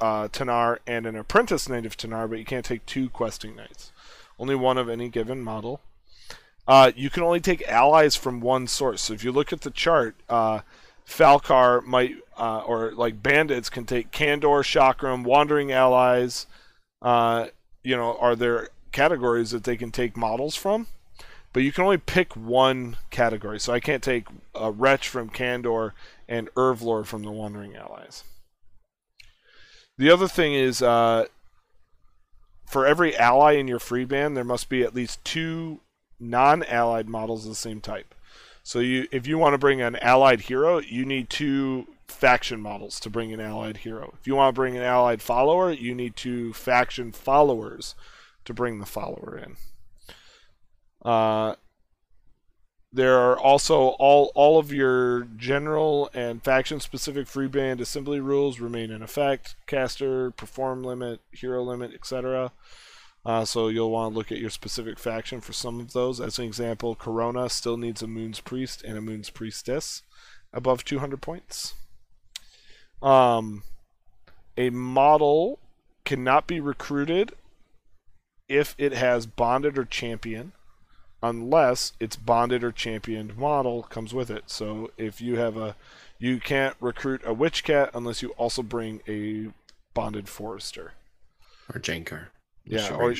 [0.00, 3.92] uh, Tanar and an apprentice knight of Tanar, but you can't take two questing knights.
[4.38, 5.80] Only one of any given model.
[6.66, 9.02] Uh, you can only take allies from one source.
[9.02, 10.16] So if you look at the chart,
[11.08, 16.46] uh, Falkar might, uh, or like bandits can take Kandor, Chakram, wandering allies.
[17.00, 17.48] Uh,
[17.82, 20.86] you know, are there categories that they can take models from?
[21.52, 23.58] But you can only pick one category.
[23.58, 25.92] So I can't take a Wretch from Kandor
[26.28, 28.24] and Ervlor from the Wandering Allies.
[29.96, 31.26] The other thing is, uh,
[32.66, 35.80] for every ally in your free band, there must be at least two
[36.20, 38.14] non-allied models of the same type.
[38.68, 43.00] So you, if you want to bring an allied hero, you need two faction models
[43.00, 44.12] to bring an allied hero.
[44.20, 47.94] If you want to bring an allied follower, you need two faction followers
[48.44, 49.56] to bring the follower in.
[51.02, 51.54] Uh,
[52.92, 58.60] there are also all all of your general and faction specific free band assembly rules
[58.60, 59.56] remain in effect.
[59.66, 62.52] Caster, perform limit, hero limit, etc.
[63.24, 66.20] Uh, so you'll want to look at your specific faction for some of those.
[66.20, 70.02] As an example, Corona still needs a Moon's Priest and a Moon's Priestess
[70.52, 71.74] above 200 points.
[73.02, 73.62] Um,
[74.56, 75.58] a model
[76.04, 77.32] cannot be recruited
[78.48, 80.52] if it has bonded or champion,
[81.22, 84.44] unless its bonded or championed model comes with it.
[84.46, 85.76] So if you have a,
[86.18, 89.52] you can't recruit a Witch Cat unless you also bring a
[89.94, 90.92] bonded Forester.
[91.72, 92.28] Or Jankar.
[92.68, 93.14] Yeah, or or-.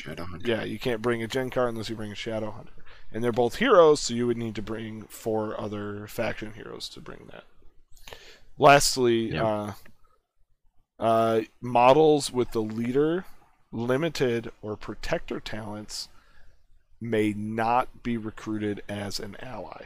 [0.44, 2.72] Yeah, you can't bring a Gen Genkar unless you bring a Shadow Hunter.
[3.10, 7.00] And they're both heroes, so you would need to bring four other faction heroes to
[7.00, 7.44] bring that.
[8.58, 9.44] Lastly, Yeah.
[9.44, 9.72] uh,
[10.98, 13.24] uh, models with the leader,
[13.72, 16.08] limited, or protector talents
[17.00, 19.84] may not be recruited as an ally.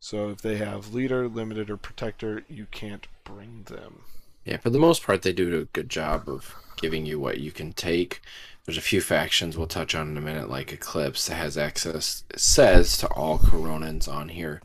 [0.00, 4.04] So if they have leader, limited, or protector, you can't bring them.
[4.44, 7.50] Yeah, for the most part, they do a good job of giving you what you
[7.50, 8.20] can take.
[8.64, 12.24] There's a few factions we'll touch on in a minute, like Eclipse, that has access,
[12.36, 14.62] says to all Coronans on here.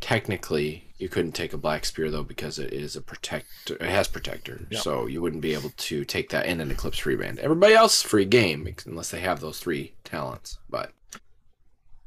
[0.00, 3.74] Technically, you couldn't take a Black Spear, though, because it is a protector.
[3.74, 4.80] It has protector, Yep.
[4.82, 7.38] so you wouldn't be able to take that in an Eclipse free band.
[7.38, 10.92] Everybody else is free game, unless they have those three talents, but.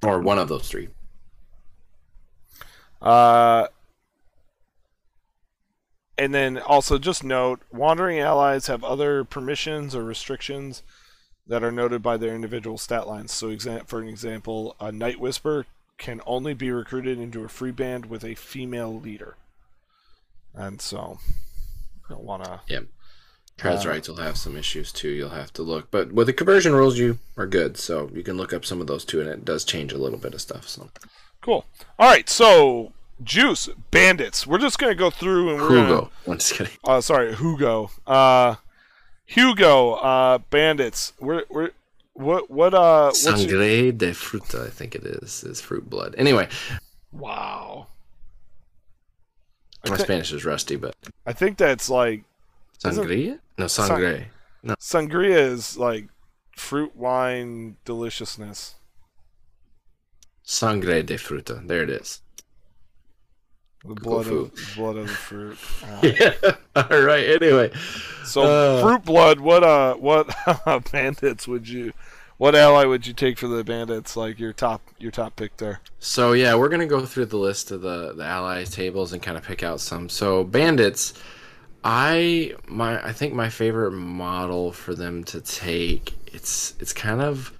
[0.03, 0.89] Or one of those three.
[3.01, 3.67] Uh,
[6.17, 10.83] and then also just note, wandering allies have other permissions or restrictions
[11.47, 13.31] that are noted by their individual stat lines.
[13.31, 15.65] So, for an example, a Night Whisper
[15.97, 19.35] can only be recruited into a free band with a female leader.
[20.53, 21.19] And so,
[22.05, 22.61] I don't want to.
[22.67, 22.81] Yeah,
[23.57, 25.09] trans uh, rights will have some issues too.
[25.09, 27.77] You'll have to look, but with the conversion rules, you are good.
[27.77, 30.19] So you can look up some of those too, and it does change a little
[30.19, 30.67] bit of stuff.
[30.67, 30.89] So
[31.43, 31.65] Cool.
[31.99, 32.93] All right, so
[33.23, 34.45] Juice Bandits.
[34.45, 36.73] We're just gonna go through and we're gonna I'm just kidding.
[36.83, 37.89] uh, sorry, Hugo.
[38.05, 38.55] Uh,
[39.25, 39.93] Hugo.
[39.93, 41.13] Uh, bandits.
[41.19, 41.71] We're we're
[42.13, 46.15] what what uh what's your, Sangre de fruta, I think it is, is fruit blood.
[46.17, 46.47] Anyway,
[47.11, 47.87] wow.
[49.89, 52.23] My Spanish is rusty, but I think that's like
[52.79, 53.39] sangria?
[53.57, 54.27] No, sangre.
[54.61, 54.75] No.
[54.75, 56.07] Sangria is like
[56.55, 58.75] fruit wine deliciousness.
[60.43, 61.67] Sangre de fruta.
[61.67, 62.21] There it is.
[63.85, 65.57] The blood of blood of the fruit.
[65.83, 66.55] Uh, Yeah.
[66.75, 67.25] All right.
[67.41, 67.71] Anyway,
[68.25, 68.81] So Uh.
[68.81, 69.39] fruit blood.
[69.39, 70.33] What uh what
[70.91, 71.93] bandits would you?
[72.37, 74.15] What ally would you take for the bandits?
[74.15, 75.81] Like your top your top pick there.
[75.99, 79.37] So yeah, we're gonna go through the list of the the allies tables and kind
[79.37, 80.07] of pick out some.
[80.09, 81.13] So bandits,
[81.83, 87.51] I my I think my favorite model for them to take it's it's kind of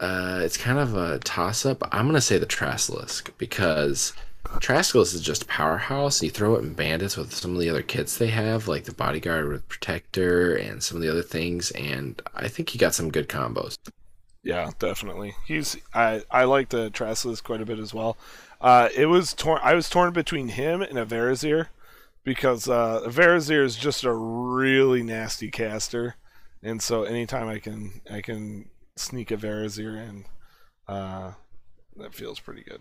[0.00, 1.82] uh it's kind of a toss up.
[1.92, 4.12] I'm gonna say the Traslisk because
[4.44, 6.22] Traslisk is just powerhouse.
[6.22, 8.94] You throw it in bandits with some of the other kits they have, like the
[8.94, 13.10] bodyguard with protector and some of the other things, and I think he got some
[13.10, 13.76] good combos.
[14.42, 15.34] Yeah, definitely.
[15.46, 18.16] He's I I like the Trassless quite a bit as well.
[18.60, 19.60] Uh, it was torn.
[19.62, 21.66] I was torn between him and a Verazir
[22.24, 26.16] because uh, a Verazir is just a really nasty caster,
[26.62, 30.24] and so anytime I can I can sneak a Verazir in,
[30.86, 31.32] uh,
[31.96, 32.80] that feels pretty good.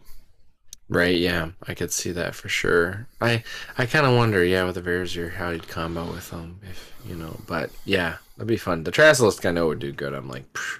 [0.89, 3.08] Right, yeah, I could see that for sure.
[3.19, 3.43] I
[3.78, 7.15] I kind of wonder, yeah, with the Verazir, how he'd combo with them, if you
[7.15, 7.41] know.
[7.45, 8.84] But yeah, that'd be fun.
[8.84, 10.13] The Traslisk I know would do good.
[10.13, 10.80] I'm like, psh,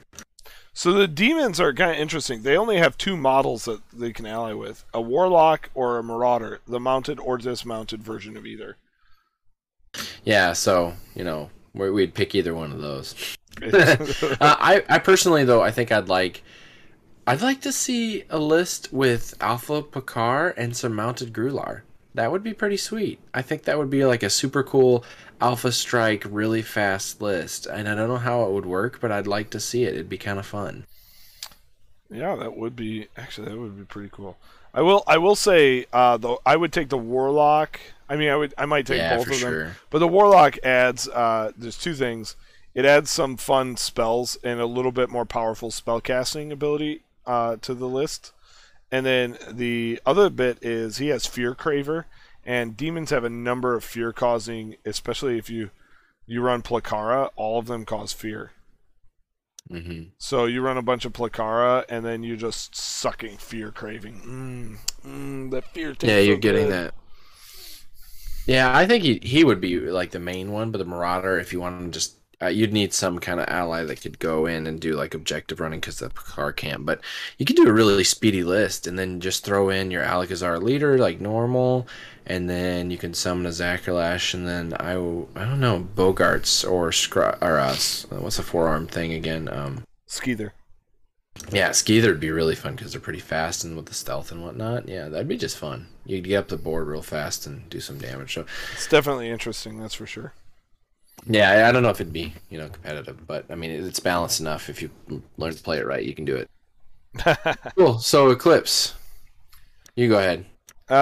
[0.74, 2.44] So the demons are kind of interesting.
[2.44, 6.62] They only have two models that they can ally with: a warlock or a marauder,
[6.66, 8.78] the mounted or dismounted version of either.
[10.24, 10.54] yeah.
[10.54, 13.14] So you know, we- we'd pick either one of those.
[13.62, 13.98] uh,
[14.42, 16.44] I I personally though, I think I'd like.
[17.30, 21.82] I'd like to see a list with Alpha Picard and some mounted Grular.
[22.14, 23.20] That would be pretty sweet.
[23.34, 25.04] I think that would be like a super cool
[25.42, 27.66] Alpha Strike, really fast list.
[27.66, 29.94] And I don't know how it would work, but I'd like to see it.
[29.94, 30.86] It'd be kind of fun.
[32.10, 34.38] Yeah, that would be actually that would be pretty cool.
[34.74, 37.78] I will I will say uh though I would take the warlock.
[38.08, 39.40] I mean I would I might take yeah, both of them.
[39.40, 39.76] sure.
[39.90, 42.38] But the warlock adds uh there's two things.
[42.74, 47.58] It adds some fun spells and a little bit more powerful spell casting ability uh
[47.58, 48.34] to the list.
[48.92, 52.06] And then the other bit is he has fear craver
[52.46, 55.72] and demons have a number of fear causing especially if you
[56.26, 58.52] you run Placara, all of them cause fear.
[59.70, 64.22] hmm So you run a bunch of Placara, and then you're just sucking fear craving.
[64.22, 66.72] Mm, mm, that fear Yeah, you're so getting good.
[66.72, 66.94] that.
[68.46, 71.52] Yeah, I think he he would be like the main one, but the Marauder, if
[71.52, 74.68] you want to just, uh, you'd need some kind of ally that could go in
[74.68, 76.86] and do like objective running because the car can't.
[76.86, 77.02] But
[77.38, 80.98] you could do a really speedy list and then just throw in your Alakazar leader
[81.00, 81.88] like normal,
[82.26, 86.92] and then you can summon a Zacharlash, and then I I don't know Bogarts or
[86.92, 87.76] Scr- or uh,
[88.10, 89.48] what's the forearm thing again?
[89.52, 90.52] Um, Skeether.
[91.52, 94.44] yeah, Skeether would be really fun because they're pretty fast and with the stealth and
[94.44, 94.88] whatnot.
[94.88, 95.88] Yeah, that'd be just fun.
[96.06, 98.34] You'd get up the board real fast and do some damage.
[98.36, 100.34] So, It's definitely interesting, that's for sure.
[101.28, 104.40] Yeah, I- don't know if it'd be you know competitive, but I mean it's balanced
[104.40, 104.70] enough.
[104.70, 104.90] If you
[105.38, 106.50] learn to play it right, you can do it.
[107.76, 108.00] Cool.
[108.00, 108.94] So Eclipse,
[109.96, 110.46] you go ahead.
[110.90, 110.94] Uh,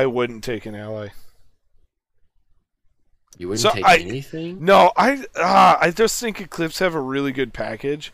[0.00, 1.08] I wouldn't take an ally.
[3.38, 4.64] You wouldn't So take I- anything.
[4.64, 8.12] No, I uh, I just think Eclipse have a really good package.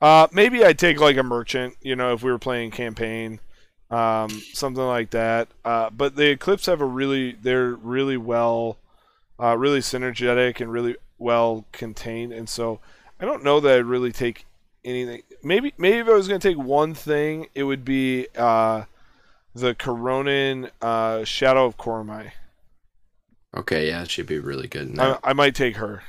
[0.00, 3.40] Uh, maybe I'd take like a merchant, you know, if we were playing campaign,
[3.90, 5.48] um, something like that.
[5.64, 8.76] Uh, but the Eclipse have a really, they're really well,
[9.40, 12.32] uh, really synergetic and really well contained.
[12.32, 12.80] And so
[13.20, 14.46] I don't know that I'd really take
[14.84, 15.22] anything.
[15.42, 18.84] Maybe, maybe if I was going to take one thing, it would be uh,
[19.54, 22.32] the Coronin uh, Shadow of Koromai.
[23.56, 24.98] Okay, yeah, that should be really good.
[24.98, 26.02] I, I might take her.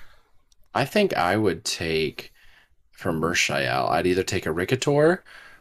[0.75, 2.31] I think I would take
[2.91, 3.89] from Mershael.
[3.89, 5.19] I'd either take a Ricator,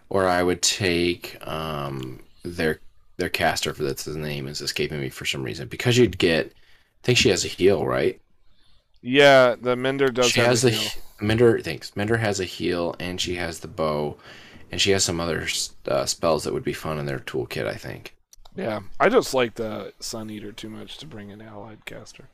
[0.09, 2.81] or I would take um their
[3.16, 6.53] their caster for that's his name is escaping me for some reason because you'd get.
[7.03, 8.20] I think she has a heel, right?
[9.01, 10.96] Yeah, the Mender does she have has a the.
[11.20, 11.59] Mender.
[11.61, 11.96] Thanks.
[11.96, 14.16] Mender has a heel, and she has the bow,
[14.70, 15.46] and she has some other
[15.86, 17.66] uh, spells that would be fun in their toolkit.
[17.66, 18.14] I think.
[18.57, 22.28] Yeah, I just like the Sun Eater too much to bring an allied caster.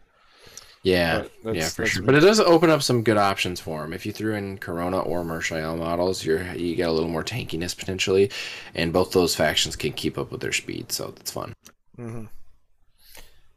[0.82, 2.02] Yeah, yeah, for sure.
[2.02, 3.94] But it does open up some good options for him.
[3.94, 7.76] If you threw in Corona or Mershael models, you're you get a little more tankiness
[7.76, 8.30] potentially,
[8.74, 11.54] and both those factions can keep up with their speed, so that's fun.
[11.98, 12.26] Mm-hmm.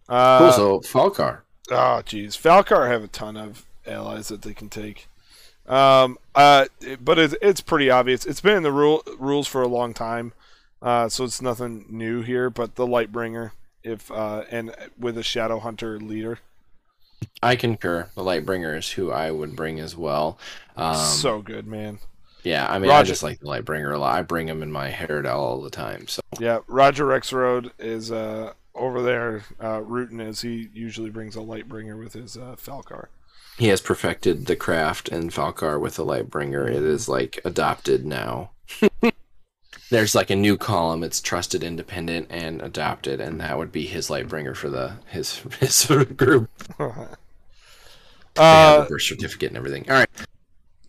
[0.07, 0.15] Cool.
[0.17, 1.39] Uh, So Falcar.
[1.71, 5.07] oh, jeez, Falcar have a ton of allies that they can take.
[5.67, 6.65] Um, uh,
[7.01, 8.25] but it's it's pretty obvious.
[8.25, 10.33] It's been in the rule rules for a long time.
[10.81, 13.51] Uh, so it's nothing new here, but the Lightbringer,
[13.83, 16.39] if uh, and with a Shadow Hunter leader,
[17.43, 18.09] I concur.
[18.15, 20.37] The Lightbringer is who I would bring as well.
[20.77, 21.97] Um, so good, man.
[22.43, 24.15] yeah, I mean, I just like the Lightbringer a lot.
[24.17, 26.07] I bring him in my Haradel all the time.
[26.07, 31.39] So Yeah, Roger Rexroad is uh, over there uh, rooting as he usually brings a
[31.39, 33.07] Lightbringer with his uh, Falcar.
[33.57, 36.67] he has perfected the craft and Falcar with the Lightbringer.
[36.69, 38.51] It is like adopted now.
[39.89, 41.01] There's like a new column.
[41.03, 45.85] It's trusted, independent, and adopted, and that would be his Lightbringer for the his his
[46.15, 46.49] group.
[48.35, 49.85] Uh, the birth certificate and everything.
[49.89, 50.09] All right.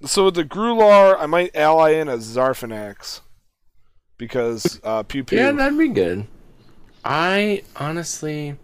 [0.04, 3.20] so with the Grular, I might ally in a Zarfanax
[4.18, 5.38] because uh, Pew Pew.
[5.38, 6.26] Yeah, that'd be good.
[7.04, 8.56] I honestly,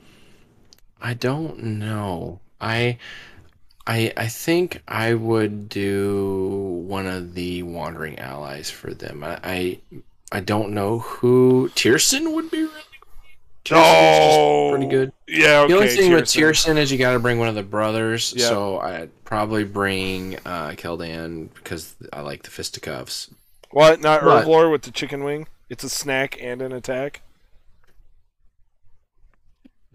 [1.01, 2.41] I don't know.
[2.61, 2.99] I,
[3.87, 9.23] I, I think I would do one of the wandering allies for them.
[9.25, 9.79] I, I,
[10.33, 12.63] I don't know who Tierson would be.
[12.63, 12.81] Really
[13.73, 15.13] Oh, pretty good.
[15.27, 15.73] Yeah, okay.
[15.73, 16.75] the only thing with Tierson.
[16.75, 18.35] Tierson is you got to bring one of the brothers.
[18.37, 18.49] Yeah.
[18.49, 23.31] So I'd probably bring uh, Keldan because I like the fisticuffs.
[23.71, 24.01] What?
[24.01, 25.47] Not Herblore with the chicken wing?
[25.71, 27.23] It's a snack and an attack.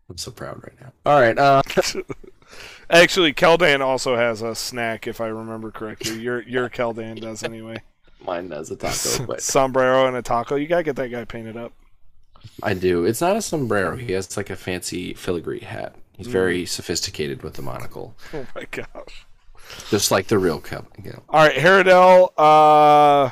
[0.10, 0.92] I'm so proud right now.
[1.06, 1.38] All right.
[1.38, 1.62] Uh,
[2.90, 6.20] Actually, Keldan also has a snack, if I remember correctly.
[6.20, 7.82] Your your Keldan does anyway.
[8.26, 10.56] mine does a taco, but Sombrero and a taco.
[10.56, 11.72] You gotta get that guy painted up.
[12.64, 13.06] I do.
[13.06, 13.96] It's not a sombrero.
[13.98, 15.96] He has like a fancy filigree hat.
[16.18, 16.32] He's Mm.
[16.32, 19.26] very sophisticated with the monocle, Oh my gosh.
[19.90, 20.86] just like the real Kel.
[21.04, 21.24] You know.
[21.30, 22.30] All right, Haradel.
[22.38, 23.30] Uh,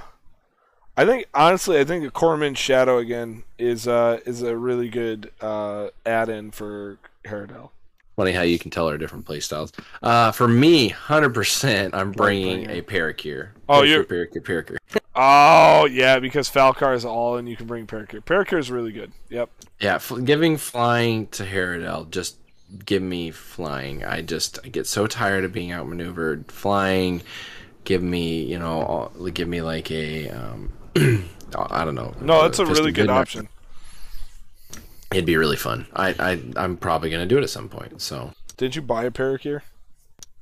[0.98, 5.32] I think honestly, I think the Corman Shadow again is uh is a really good
[5.39, 7.70] uh add-in for Haradel.
[8.16, 9.72] Funny how you can tell our different play styles.
[10.02, 13.50] Uh, for me, hundred percent, I'm bringing a Paracure.
[13.70, 14.78] Oh, you're- Paracure, Paracure.
[15.20, 18.24] Oh yeah, because Falcar is all, and you can bring Paracure.
[18.24, 19.12] Paracure is really good.
[19.30, 19.50] Yep.
[19.80, 22.38] Yeah, f- giving flying to Haradel, just
[22.86, 24.04] give me flying.
[24.06, 26.52] I just I get so tired of being outmaneuvered.
[26.52, 27.24] Flying,
[27.84, 30.72] give me you know, all- give me like a um,
[31.56, 32.14] I don't know.
[32.22, 33.48] No, that's a really good option.
[35.12, 35.88] It'd be really fun.
[35.93, 38.02] I, I I'm probably gonna do it at some point.
[38.02, 39.62] So Did you buy a Paracure?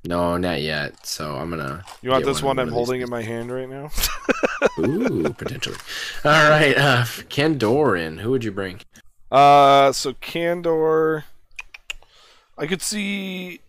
[0.08, 1.06] no, not yet.
[1.06, 1.84] So I'm gonna.
[2.02, 3.92] You want this one of I'm holding in my hand right now?
[4.80, 5.78] Ooh, potentially.
[6.24, 8.20] All right, uh, Kandoran.
[8.20, 8.82] Who would you bring?
[9.32, 11.26] Uh, so Candor,
[12.58, 13.62] I could see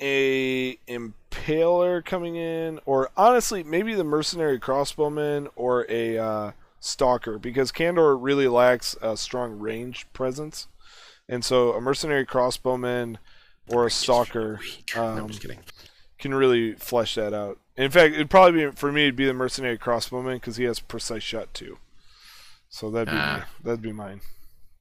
[0.00, 0.78] a
[1.30, 8.16] Impaler coming in, or honestly, maybe the Mercenary Crossbowman or a uh, Stalker, because Candor
[8.16, 10.68] really lacks a strong range presence,
[11.28, 13.16] and so a Mercenary Crossbowman
[13.68, 14.60] or a Stalker
[14.96, 15.60] no, um, kidding.
[16.18, 17.58] can really flesh that out.
[17.76, 19.04] In fact, it'd probably be for me.
[19.04, 21.78] It'd be the Mercenary Crossbowman because he has precise shot too.
[22.68, 24.20] So that'd be my, that'd be mine.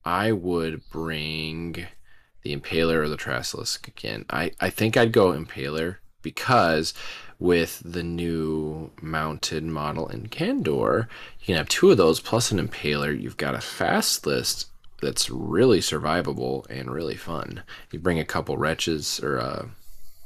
[0.05, 1.87] I would bring
[2.43, 4.25] the Impaler or the Traslisk again.
[4.29, 6.93] I, I think I'd go Impaler because
[7.39, 11.07] with the new mounted model in Candor,
[11.39, 13.19] you can have two of those plus an Impaler.
[13.19, 14.67] You've got a fast list
[15.01, 17.63] that's really survivable and really fun.
[17.91, 19.67] You bring a couple wretches or uh,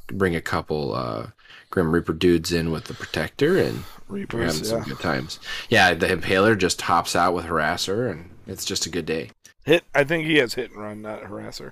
[0.08, 1.28] bring a couple uh,
[1.70, 4.86] Grim Reaper dudes in with the Protector and we're having Reapers, some yeah.
[4.86, 5.40] good times.
[5.70, 9.30] Yeah, the Impaler just hops out with Harasser and it's just a good day.
[9.66, 9.84] Hit.
[9.96, 11.72] I think he has hit and run, not harasser.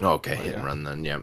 [0.00, 0.52] Okay, hit yeah.
[0.52, 1.18] and run then, yeah.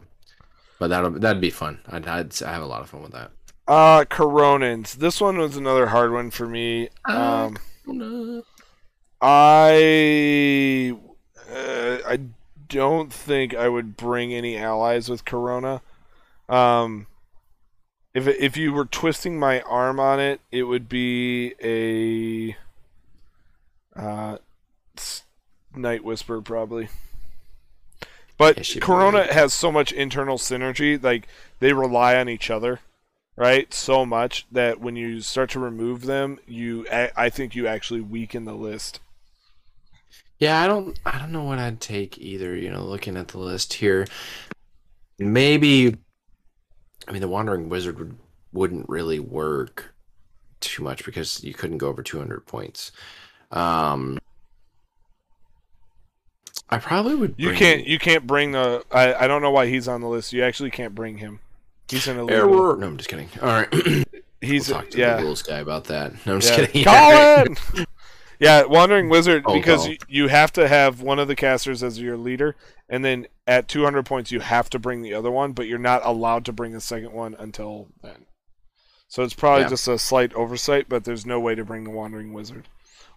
[0.80, 1.80] But that'll that'd be fun.
[1.88, 3.32] I'd, I'd I have a lot of fun with that.
[3.68, 4.96] Uh, Coronins.
[4.96, 6.90] This one was another hard one for me.
[7.08, 7.50] Uh,
[7.88, 8.44] Um.
[9.22, 10.98] I
[11.50, 12.20] uh, I
[12.68, 15.82] don't think I would bring any allies with Corona.
[16.50, 17.08] Um,
[18.14, 22.58] if if you were twisting my arm on it, it would be a
[23.98, 24.38] uh,
[25.76, 26.90] Night Whisper probably.
[28.44, 31.28] But Corona has so much internal synergy, like
[31.60, 32.82] they rely on each other,
[33.38, 33.74] right?
[33.74, 38.46] So much that when you start to remove them, you I think you actually weaken
[38.46, 39.00] the list.
[40.40, 42.56] Yeah, I don't I don't know what I'd take either.
[42.56, 44.08] You know, looking at the list here,
[45.18, 45.96] maybe.
[47.08, 48.18] I mean, the Wandering Wizard would
[48.52, 49.94] wouldn't really work
[50.60, 52.92] too much because you couldn't go over two hundred points.
[53.52, 54.20] Um,
[56.70, 57.36] I probably would.
[57.38, 60.34] You can't you can't bring the I, I don't know why he's on the list.
[60.34, 61.40] You actually can't bring him.
[61.90, 62.38] He's an illegal.
[62.40, 62.78] Error.
[62.78, 63.30] No, I'm just kidding.
[63.42, 64.04] All right, we'll
[64.42, 65.18] He's talk to yeah.
[65.18, 66.14] the rules guy about that.
[66.26, 66.66] No, I'm just yeah.
[66.66, 66.84] kidding.
[67.74, 67.86] Colin.
[68.40, 71.82] yeah, Wandering oh, Wizard Oh, because you, you have to have one of the casters
[71.82, 72.56] as your leader,
[72.90, 76.06] and then at 200 points you have to bring the other one, but you're not
[76.06, 78.26] allowed to bring the second one until then.
[79.08, 79.70] So it's probably Yeah.
[79.70, 82.68] just a slight oversight, but there's no way to bring the Wandering Wizard.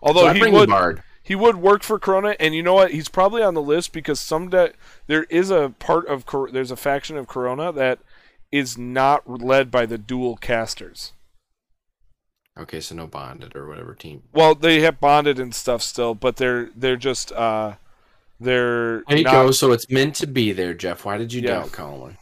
[0.03, 1.03] Although So he bring would the Bard.
[1.27, 2.93] He would work for Corona, and you know what?
[2.93, 4.73] He's probably on the list because some de-
[5.09, 7.99] there is a part of Cor- there's a faction of Corona that
[8.53, 11.13] is not led by the dual casters.
[12.59, 14.23] Okay, so no bonded or whatever team.
[14.33, 17.75] Well, they have bonded and stuff still, but they're they're just uh
[18.39, 19.51] they're There you not- go.
[19.51, 21.05] So it's meant to be there, Jeff.
[21.05, 21.49] Why did you Yeah.
[21.61, 22.17] doubt Colin?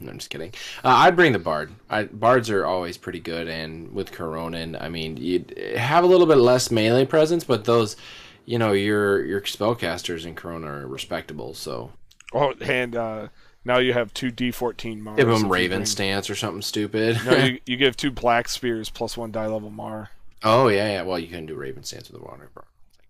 [0.00, 0.50] No, I'm just kidding.
[0.84, 1.72] Uh, I'd bring the bard.
[1.88, 6.26] I, bards are always pretty good, and with Coronin, I mean, you'd have a little
[6.26, 7.96] bit less melee presence, but those,
[8.44, 11.54] you know, your your spellcasters in Corona are respectable.
[11.54, 11.92] So
[12.34, 13.28] Oh, and uh,
[13.64, 15.16] now you have two D14 Mars.
[15.16, 17.18] give if them Raven stance or something stupid.
[17.24, 20.10] No, you, you give two Black Spears plus one die level Mar.
[20.42, 21.02] oh yeah, yeah.
[21.02, 22.50] Well, you can do Raven stance with the water,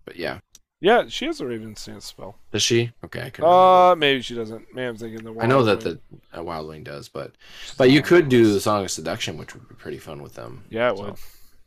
[0.05, 0.39] but yeah.
[0.83, 2.37] Yeah, she has a Raven stance spell.
[2.53, 2.93] Does she?
[3.05, 3.45] Okay, I could.
[3.45, 4.75] Uh, maybe she doesn't.
[4.75, 5.39] Maybe I'm thinking the.
[5.39, 6.01] I know that Wildling.
[6.33, 7.33] the uh, Wildwing does, but
[7.77, 10.65] but you could do the Song of Seduction, which would be pretty fun with them.
[10.71, 11.05] Yeah, it so.
[11.05, 11.15] would.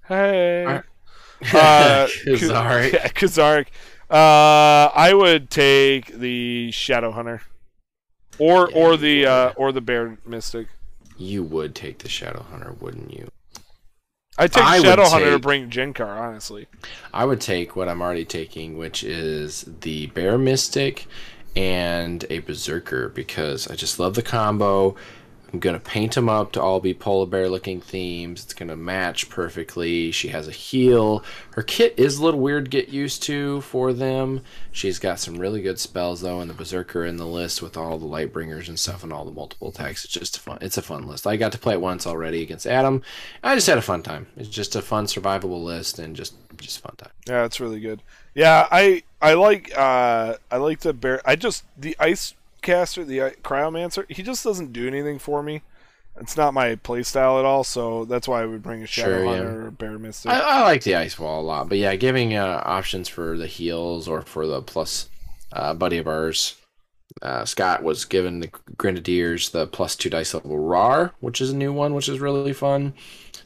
[0.08, 0.66] Hey.
[0.66, 0.84] Alright.
[1.44, 2.94] Uh, Kazaric.
[2.94, 3.68] Yeah, Kazaric.
[4.10, 7.42] Uh, I would take the Shadow Hunter,
[8.40, 10.68] or Yeah, or the uh, or the Bear Mystic.
[11.18, 13.28] You would take the Shadow Hunter, wouldn't you?
[14.38, 16.08] I take I would Shadow Hunter to bring Jinkar.
[16.08, 16.68] Honestly,
[17.14, 21.06] I would take what I'm already taking, which is the Bear Mystic
[21.56, 24.96] and a Berserker, because I just love the combo.
[25.54, 28.44] I'm gonna paint them up to all be polar bear looking themes.
[28.44, 30.12] It's gonna match perfectly.
[30.12, 31.24] She has a heal.
[31.52, 34.42] Her kit is a little weird to get used to for them.
[34.72, 38.00] She's got some really good spells though, and the Berserker in the list with all
[38.00, 40.04] the Lightbringers and stuff and all the multiple attacks.
[40.04, 40.58] It's just a fun.
[40.60, 41.28] It's a fun list.
[41.28, 43.04] I got to play it once already against Adam.
[43.44, 44.26] I just had a fun time.
[44.36, 47.12] It's just a fun survivable list and just just fun time.
[47.28, 48.02] yeah, it's really good.
[48.34, 51.22] Yeah, I I like uh I like the Bear.
[51.26, 52.34] I just the Ice
[52.64, 54.10] Caster, the I- Cryomancer.
[54.10, 55.62] He just doesn't do anything for me.
[56.20, 59.36] It's not my playstyle at all, so that's why I would bring a Shadow Sure,
[59.36, 59.42] yeah.
[59.42, 60.32] Or a Bear Mystic.
[60.32, 63.48] I, I like the ice wall a lot, but yeah, giving uh, options for the
[63.48, 65.10] heals or for the plus
[65.52, 66.56] uh, buddy of ours.
[67.22, 71.56] Uh, Scott was given the Grenadiers the plus two dice level RAR, which is a
[71.56, 72.94] new one, which is really fun.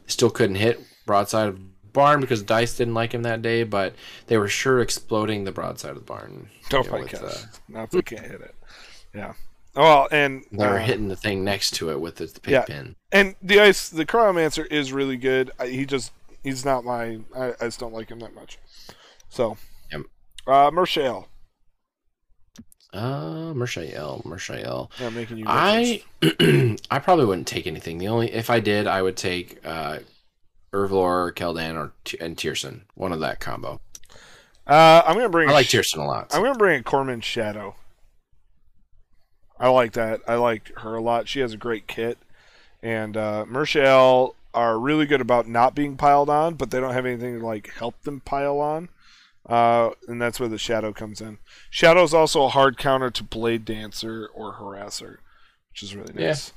[0.06, 3.94] Still couldn't hit broadside of barn because dice didn't like him that day, but
[4.28, 6.50] they were sure exploding the broadside of the barn.
[6.74, 8.56] oh you know, my gosh, uh, not they can't hit it.
[9.14, 9.34] Yeah.
[9.76, 12.40] Oh, well, and they were uh, hitting the thing next to it with the, the
[12.40, 12.64] pig Yeah.
[12.66, 12.96] pin.
[13.12, 15.52] And the ice, the Cryomancer is really good.
[15.60, 16.12] I, he just,
[16.44, 17.20] he's not my.
[17.36, 18.58] I, I just don't like him that much.
[19.30, 19.58] So,
[19.92, 20.02] Yep.
[20.48, 21.26] uh, Mershael.
[22.94, 24.90] Uh, Mershael, Mershael.
[25.00, 25.46] Yeah, making you.
[25.48, 26.02] I.
[26.90, 27.98] I probably wouldn't take anything.
[27.98, 30.00] The only if I did, I would take uh
[30.74, 31.92] Ervlor, Keldan, or
[32.22, 32.82] and Tierson.
[32.96, 33.80] One of that combo.
[34.66, 35.50] Uh, I'm gonna bring.
[35.50, 36.34] I like Tierson a lot.
[36.34, 37.76] I'm gonna bring a Corman Shadow.
[39.60, 40.22] I like that.
[40.28, 41.28] I like her a lot.
[41.28, 42.18] She has a great kit,
[42.84, 47.06] and uh, Mershael are really good about not being piled on, but they don't have
[47.06, 48.90] anything to like help them pile on.
[49.48, 51.38] Uh, and that's where the Shadow comes in.
[51.70, 55.18] Shadow is also a hard counter to Blade Dancer or Harasser,
[55.72, 56.28] which is really Yeah.
[56.28, 56.52] nice.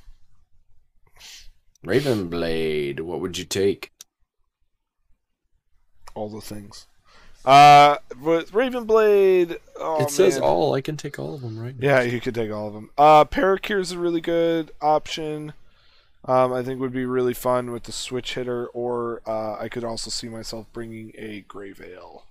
[1.87, 3.01] Ravenblade.
[3.01, 3.93] What would you take?
[6.15, 6.87] All the things.
[7.45, 9.59] Uh, with Ravenblade.
[9.79, 10.43] Oh, it says man.
[10.43, 10.75] all.
[10.75, 11.75] I can take all of them, right?
[11.79, 12.91] Yeah, you could take all of them.
[12.99, 15.55] Uh, Paracure is a really good option.
[16.25, 19.85] Um, I think would be really fun with the switch hitter, or uh, I could
[19.85, 22.27] also see myself bringing a Grey Veil.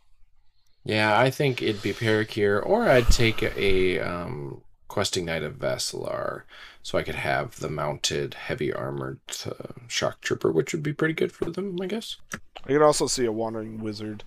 [0.84, 6.44] Yeah, I think it'd be Paracure, or I'd take a um, Questing Knight of Vassilar,
[6.84, 11.16] so I could have the mounted heavy armored uh, shock trooper, which would be pretty
[11.16, 12.18] good for them, I guess.
[12.64, 14.24] I could also see a Wandering Wizard.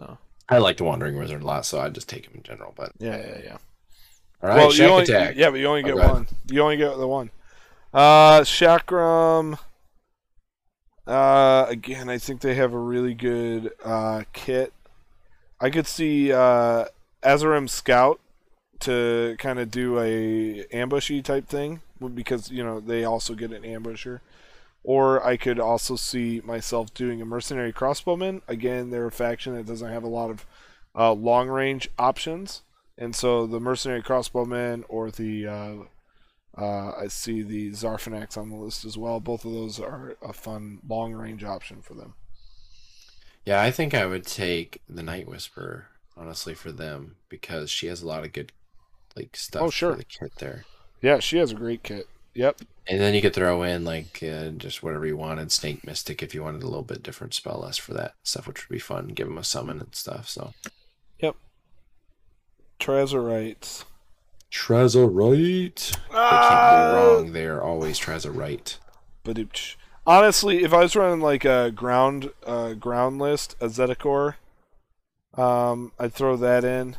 [0.00, 2.72] So I like the Wandering Wizard a lot, so I'd just take him in general.
[2.74, 3.56] But yeah, yeah, yeah.
[4.42, 5.36] all right, well, you only, attack.
[5.36, 6.12] yeah, but you only Oh, get go ahead.
[6.12, 6.28] one.
[6.50, 7.30] You only get the one.
[7.92, 9.58] Uh, Chakram.
[11.06, 14.72] Uh, again, I think they have a really good uh, kit.
[15.60, 16.86] I could see uh,
[17.22, 18.20] Azarim Scout
[18.80, 21.80] to kind of do a ambushy type thing
[22.14, 24.20] because you know they also get an ambusher.
[24.82, 28.40] Or I could also see myself doing a mercenary crossbowman.
[28.48, 30.46] Again, they're a faction that doesn't have a lot of
[30.96, 32.62] uh, long range options,
[32.98, 35.74] and so the mercenary crossbowman or the uh,
[36.60, 39.20] uh, I see the Zarfanax on the list as well.
[39.20, 42.14] Both of those are a fun long range option for them.
[43.44, 48.02] Yeah, I think I would take the Night Whisperer, honestly, for them because she has
[48.02, 48.52] a lot of good
[49.16, 49.92] like stuff Oh, sure.
[49.92, 50.64] for the kit there.
[51.02, 52.06] Yeah, she has a great kit.
[52.34, 52.60] Yep.
[52.86, 56.34] And then you could throw in like uh, just whatever you wanted, Snake Mystic if
[56.34, 59.08] you wanted a little bit different spell list for that stuff, which would be fun.
[59.08, 60.28] Give them a summon and stuff.
[60.28, 60.52] So
[61.20, 61.36] yep.
[62.78, 63.84] Trezorites.
[64.50, 65.90] Trezorite.
[65.90, 66.90] They can't Ah!
[66.92, 67.32] be wrong.
[67.32, 68.78] They're always Trezorite.
[69.24, 69.76] Badooch.
[70.06, 74.34] Honestly, if I was running like a ground uh, ground list, a Zedicor,
[75.34, 76.96] Um, I'd throw that in.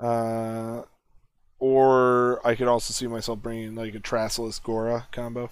[0.00, 0.82] Uh,
[1.58, 5.50] or I could also see myself bringing like a Trassless Gora combo.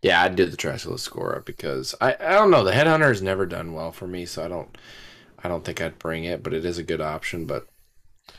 [0.00, 3.46] Yeah, I'd do the Trassless Gora because I, I don't know the Headhunter has never
[3.46, 4.76] done well for me, so I don't
[5.42, 7.46] I don't think I'd bring it, but it is a good option.
[7.46, 7.66] But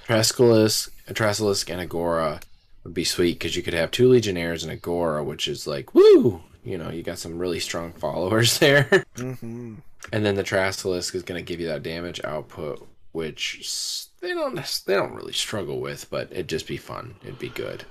[0.08, 2.42] Trasculus, a Trasculus, and a Gora
[2.84, 5.94] would be sweet because you could have two Legionnaires and a Gora, which is like
[5.94, 6.42] woo.
[6.64, 9.06] You know, you got some really strong followers there.
[9.16, 9.76] Mm-hmm.
[10.12, 14.56] And then the Trasilisk is going to give you that damage output, which they don't
[14.88, 17.16] they don't really struggle with, but it'd just be fun.
[17.24, 17.84] It'd be good.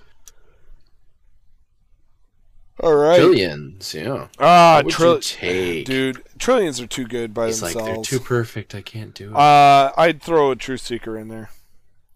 [2.81, 3.19] All right.
[3.19, 4.29] Trillions, yeah.
[4.41, 8.09] Ah, What would trill- dude, trillions are too good by It's like themselves.
[8.09, 8.75] they're too perfect.
[8.75, 9.37] I can't do it.
[9.37, 11.51] Uh, I'd throw a Truth Seeker in there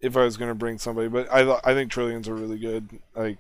[0.01, 2.89] if I was going to bring somebody, but I I think trillions are really good.
[3.15, 3.39] Like,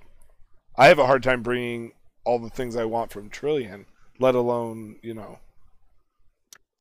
[0.76, 1.92] I have a hard time bringing
[2.24, 3.86] all the things I want from Trillion,
[4.18, 5.38] let alone you know.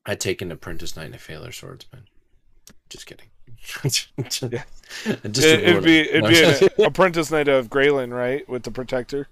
[0.06, 2.08] I'd take an apprentice knight and a failure swordsman.
[2.90, 3.28] Just kidding.
[4.42, 4.64] Yeah.
[5.06, 6.24] it, it'd be it.
[6.24, 6.44] it'd be
[6.84, 9.28] an apprentice knight of Graylin, right, with the protector.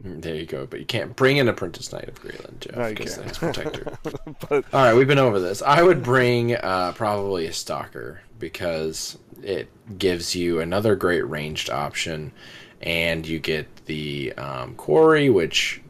[0.00, 0.66] there you go.
[0.66, 3.98] But you can't bring an apprentice knight of Greyland, Jeff, No, because that's protector.
[4.48, 5.60] but All right, we've been over this.
[5.62, 9.68] I would bring uh, probably a stalker because it
[9.98, 12.32] gives you another great ranged option,
[12.80, 15.80] and you get the um, quarry, which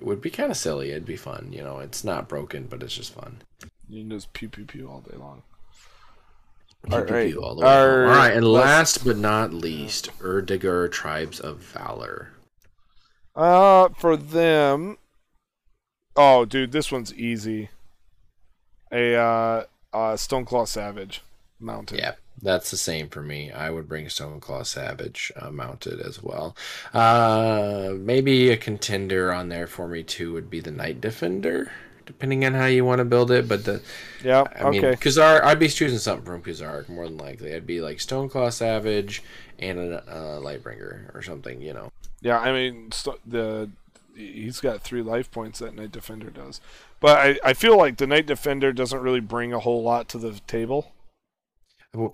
[0.00, 0.90] would be kind of silly.
[0.90, 1.78] It'd be fun, you know.
[1.78, 3.38] It's not broken, but it's just fun.
[3.88, 5.42] you can just pew pew pew all day long.
[6.92, 7.34] All right.
[7.34, 8.06] all Our-.
[8.06, 12.30] All right, and last but not least, Erdogar Tribes of Valor.
[13.34, 14.98] Uh, for them.
[16.14, 17.68] Oh, dude, this one's easy.
[18.90, 21.22] A uh, uh Stoneclaw Savage
[21.60, 21.98] mounted.
[21.98, 23.50] Yeah, that's the same for me.
[23.50, 26.56] I would bring Stoneclaw Savage uh, mounted as well.
[26.94, 31.72] Uh, maybe a contender on there for me too would be the Knight Defender,
[32.06, 33.48] depending on how you want to build it.
[33.48, 33.82] But the
[34.24, 34.44] Yeah.
[34.58, 34.96] I mean, okay.
[34.96, 37.54] Kazar, I'd be choosing something from Kazark more than likely.
[37.54, 39.22] I'd be like Stoneclaw Savage
[39.58, 41.90] and a uh, Lightbringer or something, you know.
[42.20, 43.70] Yeah, I mean st- the
[44.14, 46.60] he's got three life points that Knight Defender does,
[47.00, 50.18] but I I feel like the Knight Defender doesn't really bring a whole lot to
[50.18, 50.92] the table.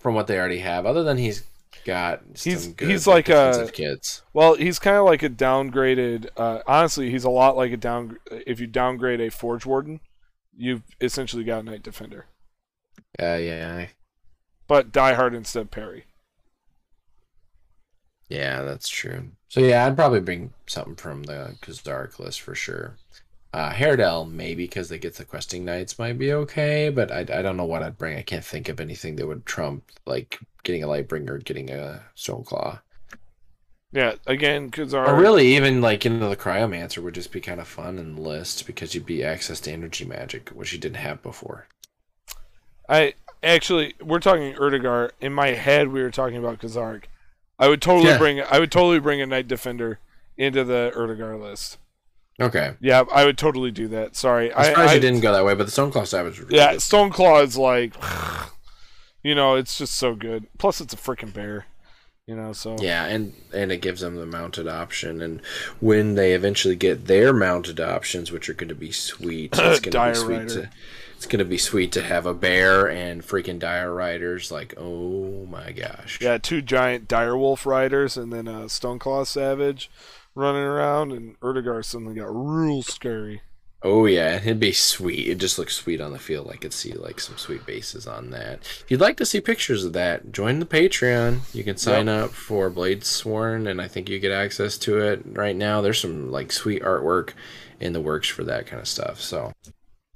[0.01, 1.45] From what they already have, other than he's
[1.85, 4.23] got some He's- good he's like a- kits.
[4.33, 6.29] Well, he's kind of like a downgraded.
[6.37, 8.19] Uh, honestly, he's a lot like a down.
[8.31, 10.01] If you downgrade a Forge Warden,
[10.57, 12.27] you've essentially got a Knight Defender,
[13.21, 13.87] Uh, yeah,
[14.69, 16.05] but Die Hard instead of Parry.
[18.29, 19.33] Yeah, that's true.
[19.49, 22.97] So yeah, I'd probably bring something from the Kazark list for sure.
[23.55, 27.59] Uh, maybe because they get the questing knights might be okay, but I, I don't
[27.59, 28.17] know what I'd bring.
[28.17, 32.81] I can't think of anything that would trump like getting a Lightbringer, getting a Stoneclaw.
[33.93, 37.61] Yeah, again, because Or really, even like you know the Cryomancer would just be kind
[37.61, 40.97] of fun in the list because you'd be access to energy magic, which you didn't
[40.97, 41.67] have before.
[42.89, 45.11] I actually we're talking Erdogar.
[45.21, 47.05] In my head, we were talking about Kazark.
[47.59, 48.19] I would totally Yeah.
[48.19, 48.41] bring.
[48.41, 49.99] I would totally bring a Knight Defender
[50.39, 51.77] into the Erdogar list.
[52.41, 54.17] Okay, Yeah, I would totally do that.
[54.17, 56.39] Sorry, I'm I, surprised I you didn't go that way, but the Stoneclaw Savage.
[56.39, 56.81] would be Yeah, good.
[56.81, 57.95] Stoneclaw is like,
[59.23, 60.47] you know, it's just so good.
[60.59, 61.67] Plus, it's a freaking bear.
[62.27, 65.41] You know, so Yeah, and and it gives them the mounted option, and
[65.81, 69.83] when they eventually get their mounted options, which are going to be sweet, it's going
[69.83, 70.71] to Dire be sweet to
[71.17, 74.51] it's going to be sweet to have a bear and freaking dire riders.
[74.51, 79.91] Like, oh my gosh, yeah, two giant direwolf riders, and then a Stoneclaw Savage
[80.35, 83.43] running around, and Erdogar suddenly got real scary.
[83.85, 85.29] oh yeah, it'd be sweet.
[85.29, 86.51] It just looks sweet on the field.
[86.53, 88.61] I could see like some sweet bases on that.
[88.63, 91.53] If you'd like to see pictures of that, join the Patreon.
[91.55, 95.23] You can sign up for Blades Sworn, and I think you get access to it
[95.27, 95.81] right now.
[95.81, 97.31] There's some like sweet artwork
[97.81, 99.21] in the works for that kind of stuff.
[99.21, 99.53] So.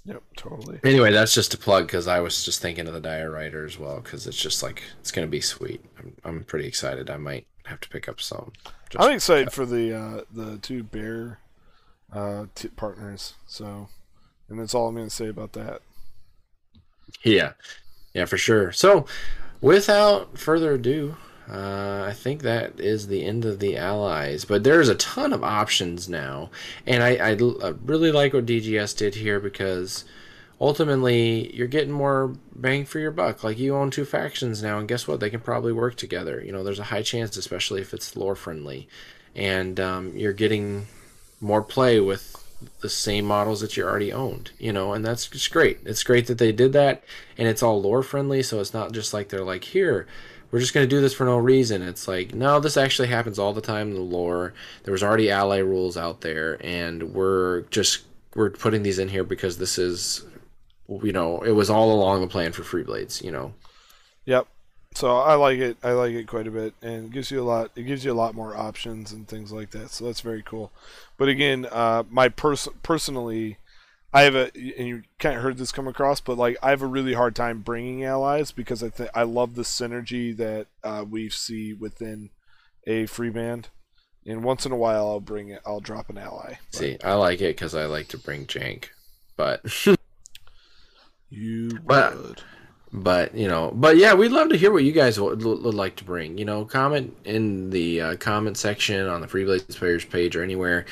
[0.04, 0.78] Yep, totally.
[0.84, 3.76] Anyway, that's just a plug because I was just thinking of the Dire Rider as
[3.76, 5.84] well because it's just like it's gonna be sweet.
[5.98, 7.10] I'm, I'm pretty excited.
[7.10, 8.52] I might have to pick up some.
[8.90, 11.40] Just, I'm excited for the uh, the two bear
[12.12, 13.34] uh, t- partners.
[13.46, 13.88] So,
[14.48, 15.82] and that's all I'm going to say about that.
[17.22, 17.52] yeah,
[18.14, 18.72] yeah, for sure.
[18.72, 19.06] So,
[19.60, 21.16] without further ado,
[21.50, 24.44] uh, I think that is the end of the allies.
[24.44, 26.50] But there's a ton of options now,
[26.86, 27.30] and I I
[27.84, 30.04] really like what DGS did here because
[30.60, 33.44] ultimately you're getting more bang for your buck.
[33.44, 35.20] Like you own two factions now and guess what?
[35.20, 36.42] They can probably work together.
[36.44, 38.88] You know there's a high chance especially if it's lore friendly
[39.34, 40.86] and um, you're getting
[41.40, 42.42] more play with
[42.80, 45.80] the same models that you already owned you know and that's just great.
[45.84, 47.04] It's great that they did that
[47.36, 50.06] and it's all lore friendly so it's not just like they're like here
[50.50, 51.82] we're just going to do this for no reason.
[51.82, 54.54] It's like no this actually happens all the time in the lore.
[54.84, 58.04] There was already ally rules out there and we're just
[58.34, 60.24] we're putting these in here because this is
[60.88, 63.22] you know, it was all along the plan for Free Blades.
[63.22, 63.54] You know,
[64.26, 64.48] Yep.
[64.94, 65.76] So I like it.
[65.82, 67.70] I like it quite a bit, and it gives you a lot.
[67.76, 69.90] It gives you a lot more options and things like that.
[69.90, 70.72] So that's very cool.
[71.18, 73.58] But again, uh, my pers- personally,
[74.12, 76.80] I have a and you kind of heard this come across, but like I have
[76.80, 81.04] a really hard time bringing allies because I think I love the synergy that uh,
[81.08, 82.30] we see within
[82.86, 83.68] a free band.
[84.24, 85.60] And once in a while, I'll bring it.
[85.66, 86.54] I'll drop an ally.
[86.72, 88.86] But see, I like it because I like to bring jank,
[89.36, 89.60] but
[91.36, 92.42] you But- would.
[92.92, 95.96] But you know, but yeah, we'd love to hear what you guys would, would like
[95.96, 96.38] to bring.
[96.38, 100.42] You know, comment in the uh, comment section on the Free Blades Players page or
[100.42, 100.86] anywhere.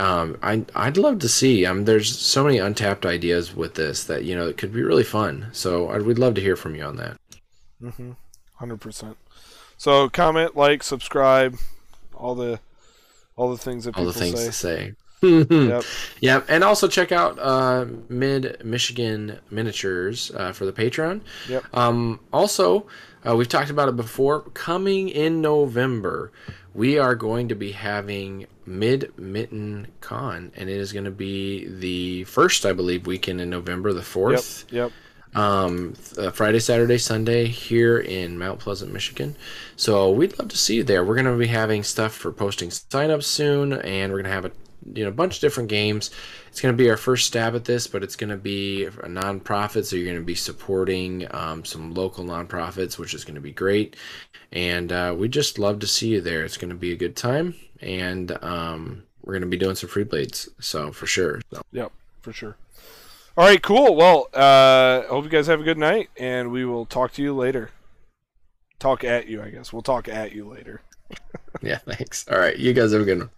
[0.00, 1.64] Um, I I'd love to see.
[1.64, 5.04] Um, there's so many untapped ideas with this that you know it could be really
[5.04, 5.48] fun.
[5.52, 7.18] So I'd, we'd love to hear from you on that.
[7.80, 8.12] Mm-hmm.
[8.56, 9.16] Hundred percent.
[9.76, 11.56] So comment, like, subscribe,
[12.14, 12.58] all the
[13.36, 14.46] all the things that All the things say.
[14.46, 14.92] to say.
[15.24, 15.84] Yep.
[16.20, 21.22] Yep, and also check out uh, Mid Michigan Miniatures uh, for the Patreon.
[21.48, 21.64] Yep.
[21.72, 22.86] Um, also,
[23.26, 24.40] uh, we've talked about it before.
[24.50, 26.30] Coming in November,
[26.74, 31.66] we are going to be having Mid Mitten Con, and it is going to be
[31.66, 34.06] the first, I believe, weekend in November, the Yep.
[34.06, 34.64] fourth.
[34.70, 34.92] Yep.
[35.34, 39.34] Um, uh, Friday, Saturday, Sunday here in Mount Pleasant, Michigan.
[39.74, 41.04] So we'd love to see you there.
[41.04, 44.44] We're going to be having stuff for posting signups soon, and we're going to have
[44.44, 44.52] a
[44.92, 46.10] you know a bunch of different games.
[46.48, 48.90] It's going to be our first stab at this, but it's going to be a
[48.90, 53.40] nonprofit, so you're going to be supporting um, some local nonprofits, which is going to
[53.40, 53.96] be great.
[54.52, 56.44] And uh, we just love to see you there.
[56.44, 59.88] It's going to be a good time, and um, we're going to be doing some
[59.88, 61.40] free blades, so for sure.
[61.52, 61.92] So, Yep.
[62.20, 62.56] For sure.
[63.36, 63.60] All right.
[63.60, 63.96] Cool.
[63.96, 67.34] Well, uh, hope you guys have a good night, and we will talk to you
[67.34, 67.70] later.
[68.78, 69.72] Talk at you, I guess.
[69.72, 70.82] We'll talk at you later.
[71.62, 72.26] yeah, thanks.
[72.30, 73.30] All right, you guys have a good one.